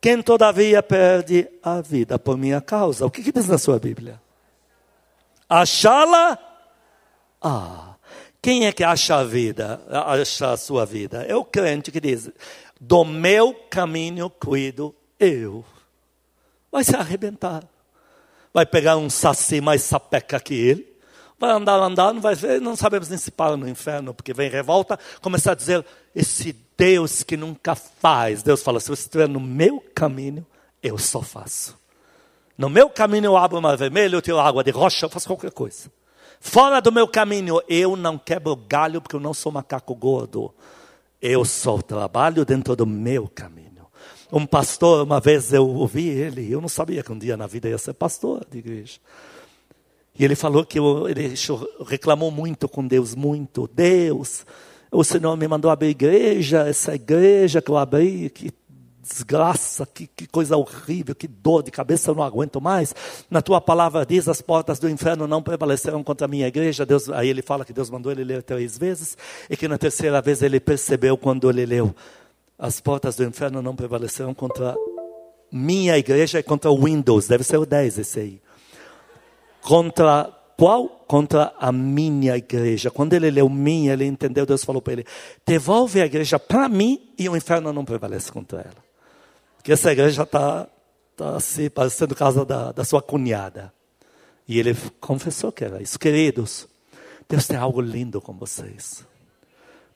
[0.00, 3.06] Quem todavia perde a vida por minha causa.
[3.06, 4.20] O que, que diz na sua Bíblia?
[5.48, 6.36] Achá-la?
[7.40, 7.94] Ah,
[8.42, 11.24] quem é que acha a vida, acha a sua vida?
[11.24, 12.30] É o crente que diz,
[12.80, 15.64] do meu caminho cuido eu.
[16.70, 17.64] Vai se arrebentar.
[18.52, 20.96] Vai pegar um saci mais sapeca que ele
[21.38, 24.48] Vai andar, andar, não vai ver, não sabemos nem se para no inferno, porque vem
[24.48, 28.42] revolta, começar a dizer, esse Deus que nunca faz.
[28.42, 30.46] Deus fala, se você estiver no meu caminho,
[30.82, 31.76] eu só faço.
[32.56, 35.26] No meu caminho eu abro o mar vermelho, eu tiro água de rocha, eu faço
[35.26, 35.92] qualquer coisa.
[36.40, 40.54] Fora do meu caminho, eu não quebro galho, porque eu não sou macaco gordo.
[41.20, 43.66] Eu só trabalho dentro do meu caminho.
[44.32, 47.68] Um pastor, uma vez eu ouvi ele, eu não sabia que um dia na vida
[47.68, 48.98] ia ser pastor de igreja.
[50.18, 51.34] E ele falou que eu, ele
[51.86, 53.68] reclamou muito com Deus, muito.
[53.72, 54.44] Deus,
[54.90, 58.50] o Senhor me mandou abrir igreja, essa igreja que eu abri, que
[59.06, 62.94] desgraça, que, que, coisa horrível, que dor de cabeça, eu não aguento mais.
[63.30, 66.84] Na tua palavra diz, as portas do inferno não prevaleceram contra a minha igreja.
[66.84, 69.16] Deus, aí ele fala que Deus mandou ele ler três vezes,
[69.48, 71.94] e que na terceira vez ele percebeu quando ele leu,
[72.58, 74.74] as portas do inferno não prevaleceram contra
[75.52, 78.42] minha igreja e contra o Windows, deve ser o 10 esse aí.
[79.60, 80.88] Contra qual?
[81.06, 82.90] Contra a minha igreja.
[82.90, 85.06] Quando ele leu minha, ele entendeu, Deus falou para ele:
[85.46, 88.85] devolve a igreja para mim e o inferno não prevalece contra ela.
[89.66, 90.68] Porque essa igreja está
[91.16, 93.72] tá se parecendo casa da, da sua cunhada.
[94.46, 95.98] E ele confessou que era isso.
[95.98, 96.68] Queridos,
[97.28, 99.04] Deus tem algo lindo com vocês.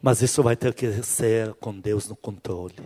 [0.02, 2.82] Mas isso vai ter que ser com Deus no controle.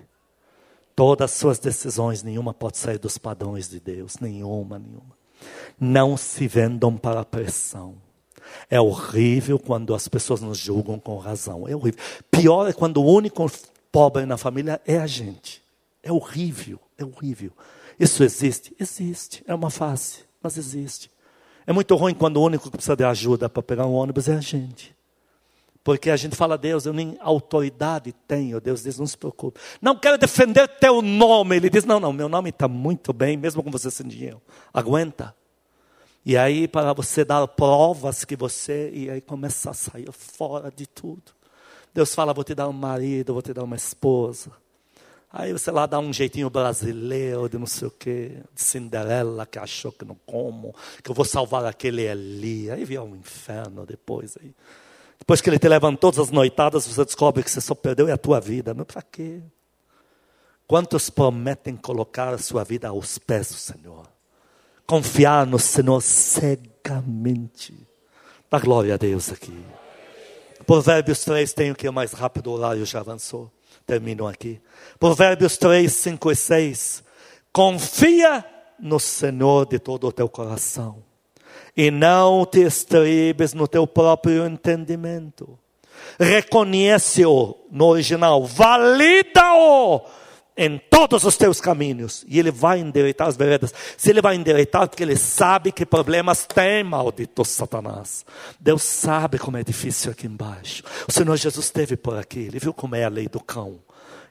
[0.95, 4.19] Todas as suas decisões, nenhuma pode sair dos padrões de Deus.
[4.19, 5.17] Nenhuma, nenhuma.
[5.81, 7.95] Não se vendam para a pressão.
[8.69, 11.67] É horrível quando as pessoas nos julgam com razão.
[11.67, 11.99] É horrível.
[12.31, 13.51] Pior é quando o único
[13.91, 15.64] pobre na família é a gente.
[16.05, 17.51] É horrível, é horrível.
[17.99, 18.77] Isso existe?
[18.79, 19.43] Existe.
[19.47, 21.11] É uma fase, mas existe.
[21.67, 24.37] É muito ruim quando o único que precisa de ajuda para pegar um ônibus é
[24.37, 24.95] a gente.
[25.83, 28.61] Porque a gente fala, Deus, eu nem autoridade tenho.
[28.61, 29.59] Deus diz, não se preocupe.
[29.81, 31.57] Não quero defender teu nome.
[31.57, 34.41] Ele diz, não, não, meu nome está muito bem, mesmo com você sem dinheiro.
[34.73, 35.35] Aguenta.
[36.25, 40.87] E aí, para você dar provas que você, e aí começa a sair fora de
[40.87, 41.33] tudo.
[41.93, 44.51] Deus fala, vou te dar um marido, vou te dar uma esposa.
[45.37, 49.59] Aí você lá dá um jeitinho brasileiro de não sei o quê, de Cinderela, que
[49.59, 50.73] achou que não como,
[51.03, 52.71] que eu vou salvar aquele ali.
[52.71, 54.37] Aí vem um inferno depois.
[54.41, 54.55] Aí.
[55.19, 58.17] Depois que ele te levantou todas as noitadas, você descobre que você só perdeu a
[58.17, 58.73] tua vida.
[58.75, 59.43] Mas para quê?
[60.69, 64.15] Quantos prometem colocar a sua vida aos pés do Senhor?
[64.87, 67.75] confiar no Senhor cegamente.
[68.51, 69.59] Dá glória a Deus aqui.
[70.67, 73.51] Provérbios 3, tenho que ir mais rápido, o horário já avançou.
[73.87, 74.61] Termino aqui.
[74.99, 77.05] Provérbios 3, 5 e 6.
[77.53, 78.45] Confia
[78.79, 81.03] no Senhor de todo o teu coração.
[81.77, 85.59] E não te estribes no teu próprio entendimento.
[86.19, 90.03] Reconhece-o no original, valida-o
[90.57, 93.75] em todos os teus caminhos e ele vai endireitar as veredas.
[93.97, 98.25] Se ele vai endireitar, porque ele sabe que problemas tem, maldito Satanás.
[98.61, 100.83] Deus sabe como é difícil aqui embaixo.
[101.09, 103.81] O Senhor Jesus esteve por aqui, ele viu como é a lei do cão,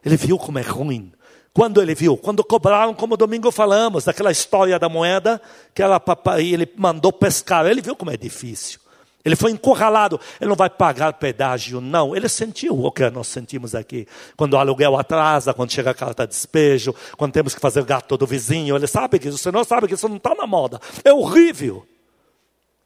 [0.05, 1.11] ele viu como é ruim.
[1.53, 2.17] Quando ele viu?
[2.17, 5.39] Quando cobraram, como domingo falamos, daquela história da moeda,
[5.71, 6.01] que ela,
[6.39, 8.79] ele mandou pescar, ele viu como é difícil.
[9.25, 12.13] Ele foi encurralado, ele não vai pagar pedágio, não.
[12.13, 14.05] Ele sentiu o que nós sentimos aqui.
[14.35, 18.17] Quando o aluguel atrasa, quando chega a carta de despejo, quando temos que fazer gato
[18.17, 20.79] do vizinho, ele sabe que o Senhor sabe que isso não está na moda.
[21.05, 21.87] É horrível.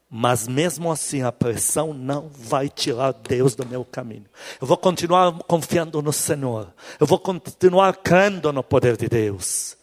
[0.09, 4.25] Mas mesmo assim, a pressão não vai tirar Deus do meu caminho.
[4.61, 6.73] Eu vou continuar confiando no Senhor.
[6.99, 9.76] Eu vou continuar crendo no poder de Deus.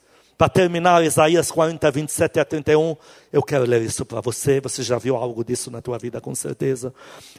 [0.45, 2.95] Para terminar, Isaías 40, 27 a 31,
[3.32, 4.61] eu quero ler isso para você.
[4.61, 6.92] Você já viu algo disso na tua vida, com certeza.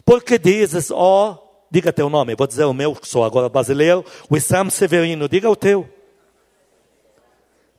[0.04, 4.04] Porque dizes, ó, oh, diga teu nome, vou dizer o meu, que sou agora brasileiro,
[4.28, 5.88] o Sam Severino, diga o teu.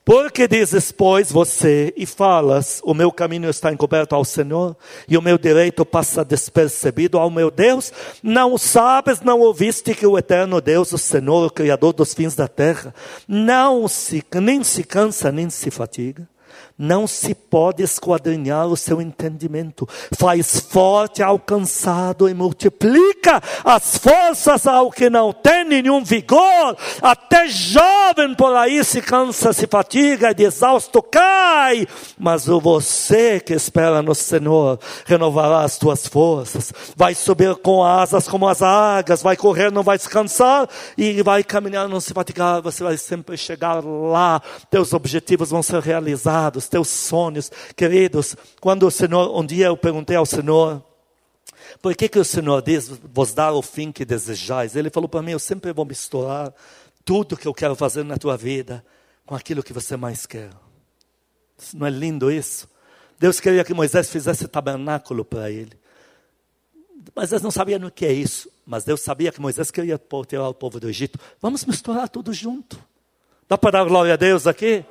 [0.06, 4.76] Porque dizes, pois, você e falas, o meu caminho está encoberto ao Senhor,
[5.08, 7.92] e o meu direito passa despercebido ao meu Deus?
[8.22, 12.46] Não sabes, não ouviste que o eterno Deus, o Senhor, o Criador dos fins da
[12.46, 12.94] terra,
[13.26, 16.28] não se, nem se cansa, nem se fatiga?
[16.78, 19.88] Não se pode esquadrinhar o seu entendimento.
[20.18, 26.76] Faz forte ao cansado e multiplica as forças ao que não tem nenhum vigor.
[27.00, 31.86] Até jovem por aí se cansa, se fatiga de exausto cai.
[32.18, 36.72] Mas o você que espera no Senhor renovará as tuas forças.
[36.94, 41.88] Vai subir com asas como as águias, vai correr, não vai descansar e vai caminhar,
[41.88, 42.60] não se fatigar.
[42.60, 44.42] Você vai sempre chegar lá.
[44.70, 47.50] Teus objetivos vão ser realizados os teus sonhos.
[47.74, 50.82] Queridos, quando o Senhor, um dia eu perguntei ao Senhor,
[51.80, 54.76] por que, que o Senhor diz, vos dar o fim que desejais?
[54.76, 56.52] Ele falou para mim, eu sempre vou misturar
[57.04, 58.84] tudo que eu quero fazer na tua vida
[59.24, 60.50] com aquilo que você mais quer.
[61.72, 62.68] Não é lindo isso?
[63.18, 65.72] Deus queria que Moisés fizesse tabernáculo para ele.
[67.16, 68.50] Eles não sabiam o que é isso.
[68.66, 71.18] Mas Deus sabia que Moisés queria tirar o povo do Egito.
[71.40, 72.78] Vamos misturar tudo junto.
[73.48, 74.84] Dá para dar glória a Deus aqui?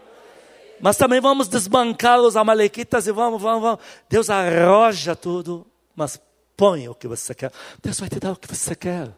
[0.79, 3.79] Mas também vamos desbancar os amalequitas e vamos, vamos, vamos.
[4.09, 5.65] Deus arroja tudo,
[5.95, 6.19] mas
[6.55, 7.51] põe o que você quer.
[7.81, 9.11] Deus vai te dar o que você quer.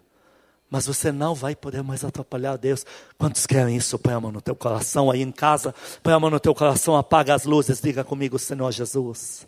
[0.69, 2.85] Mas você não vai poder mais atrapalhar Deus.
[3.17, 3.97] Quantos querem isso?
[3.97, 5.73] Põe a mão no teu coração aí em casa.
[6.03, 7.79] Põe a mão no teu coração, apaga as luzes.
[7.79, 9.47] Diga comigo, Senhor Jesus.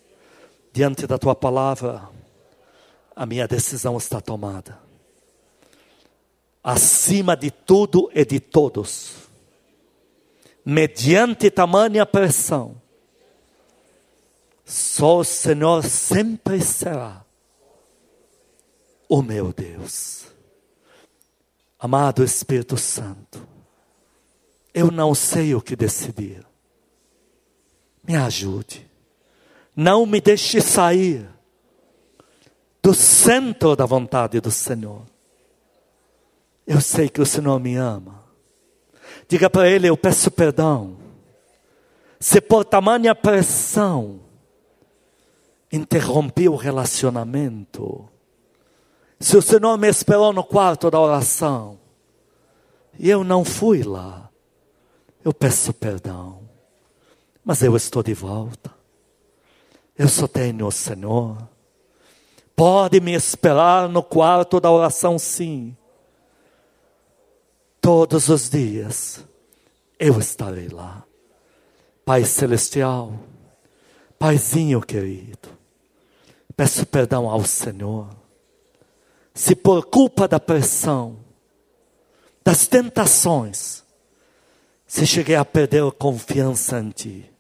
[0.72, 2.08] Diante da tua palavra,
[3.16, 4.80] a minha decisão está tomada.
[6.64, 9.29] Acima de tudo e de todos,
[10.70, 12.80] mediante tamanha pressão,
[14.64, 17.26] só o Senhor sempre será
[19.08, 20.28] o meu Deus.
[21.80, 23.48] Amado Espírito Santo,
[24.72, 26.46] eu não sei o que decidir.
[28.04, 28.88] Me ajude.
[29.76, 31.28] Não me deixe sair
[32.84, 35.04] do centro da vontade do Senhor.
[36.68, 38.19] Eu sei que o Senhor me ama.
[39.30, 40.98] Diga para Ele: Eu peço perdão.
[42.20, 44.20] Se por tamanha pressão
[45.72, 48.10] interrompi o relacionamento,
[49.20, 51.80] se o Senhor me esperou no quarto da oração
[52.98, 54.30] e eu não fui lá,
[55.24, 56.42] eu peço perdão,
[57.46, 58.74] mas eu estou de volta.
[59.98, 61.38] Eu só tenho o Senhor.
[62.56, 65.78] Pode me esperar no quarto da oração, sim.
[67.82, 69.24] Todos os dias
[69.98, 71.04] eu estarei lá.
[72.06, 73.14] Pai Celestial,
[74.18, 75.50] Paizinho querido,
[76.56, 78.10] peço perdão ao Senhor.
[79.34, 81.20] Se por culpa da pressão,
[82.44, 83.84] das tentações,
[84.88, 87.32] se cheguei a perder confiança em Ti,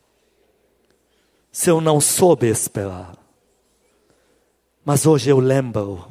[1.52, 3.18] se eu não soube esperar,
[4.86, 6.08] mas hoje eu lembro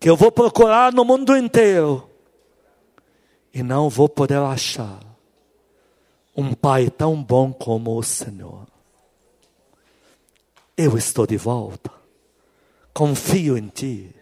[0.00, 2.07] que eu vou procurar no mundo inteiro
[3.52, 5.00] e não vou poder achar
[6.36, 8.66] um Pai tão bom como o Senhor.
[10.76, 11.90] Eu estou de volta,
[12.92, 14.14] confio em Ti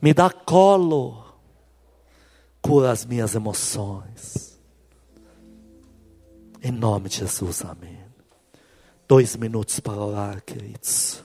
[0.00, 1.24] me dá colo,
[2.62, 4.58] cura as minhas emoções.
[6.62, 7.98] Em nome de Jesus, amém.
[9.06, 11.22] Dois minutos para orar, queridos.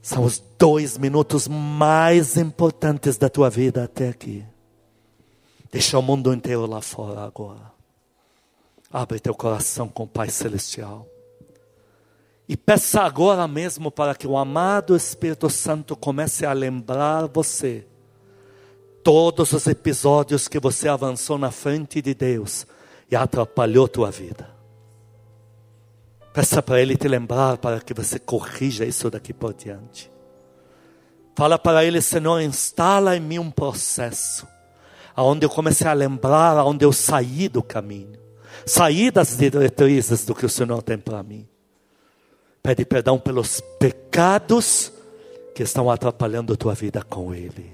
[0.00, 4.44] São os dois minutos mais importantes da tua vida até aqui.
[5.70, 7.72] Deixa o mundo inteiro lá fora agora.
[8.92, 11.06] Abre teu coração com o Pai Celestial.
[12.48, 17.86] E peça agora mesmo para que o amado Espírito Santo comece a lembrar você
[19.02, 22.66] todos os episódios que você avançou na frente de Deus
[23.10, 24.50] e atrapalhou tua vida.
[26.32, 30.10] Peça para Ele te lembrar para que você corrija isso daqui por diante.
[31.34, 34.46] Fala para Ele, Senhor, instala em mim um processo,
[35.16, 38.20] aonde eu comecei a lembrar, aonde eu saí do caminho,
[38.66, 41.48] saí das diretrizes do que o Senhor tem para mim.
[42.62, 44.92] Pede perdão pelos pecados
[45.54, 47.72] que estão atrapalhando a tua vida com Ele.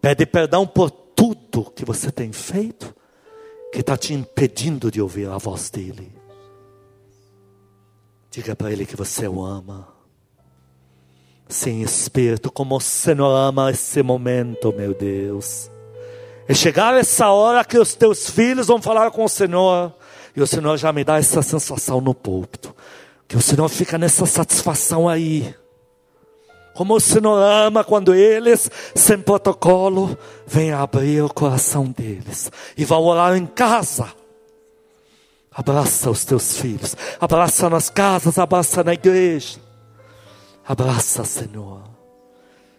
[0.00, 2.92] Pede perdão por tudo que você tem feito
[3.72, 6.12] que está te impedindo de ouvir a voz dEle.
[8.30, 9.88] Diga para Ele que você o ama.
[11.48, 15.70] Sim, Espírito, como o Senhor ama esse momento, meu Deus.
[16.48, 19.92] É chegar essa hora que os teus filhos vão falar com o Senhor.
[20.34, 22.74] E o Senhor já me dá essa sensação no púlpito.
[23.28, 25.54] Que o Senhor fica nessa satisfação aí.
[26.74, 33.02] Como o Senhor ama quando eles, sem protocolo, vêm abrir o coração deles e vão
[33.02, 34.06] orar em casa.
[35.52, 39.58] Abraça os teus filhos, abraça nas casas, abraça na igreja.
[40.64, 41.97] Abraça, Senhor.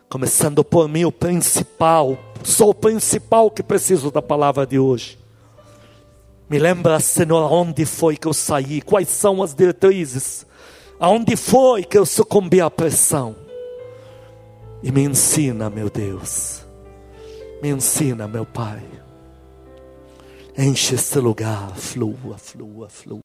[0.09, 5.19] Começando por mim, o principal, sou o principal que preciso da palavra de hoje.
[6.49, 10.47] Me lembra, Senhor, onde foi que eu saí, quais são as diretrizes,
[10.99, 13.35] aonde foi que eu sucumbi à pressão.
[14.81, 16.65] E me ensina, meu Deus,
[17.61, 18.81] me ensina, meu Pai.
[20.57, 23.17] Enche esse lugar, flua, flua, flua.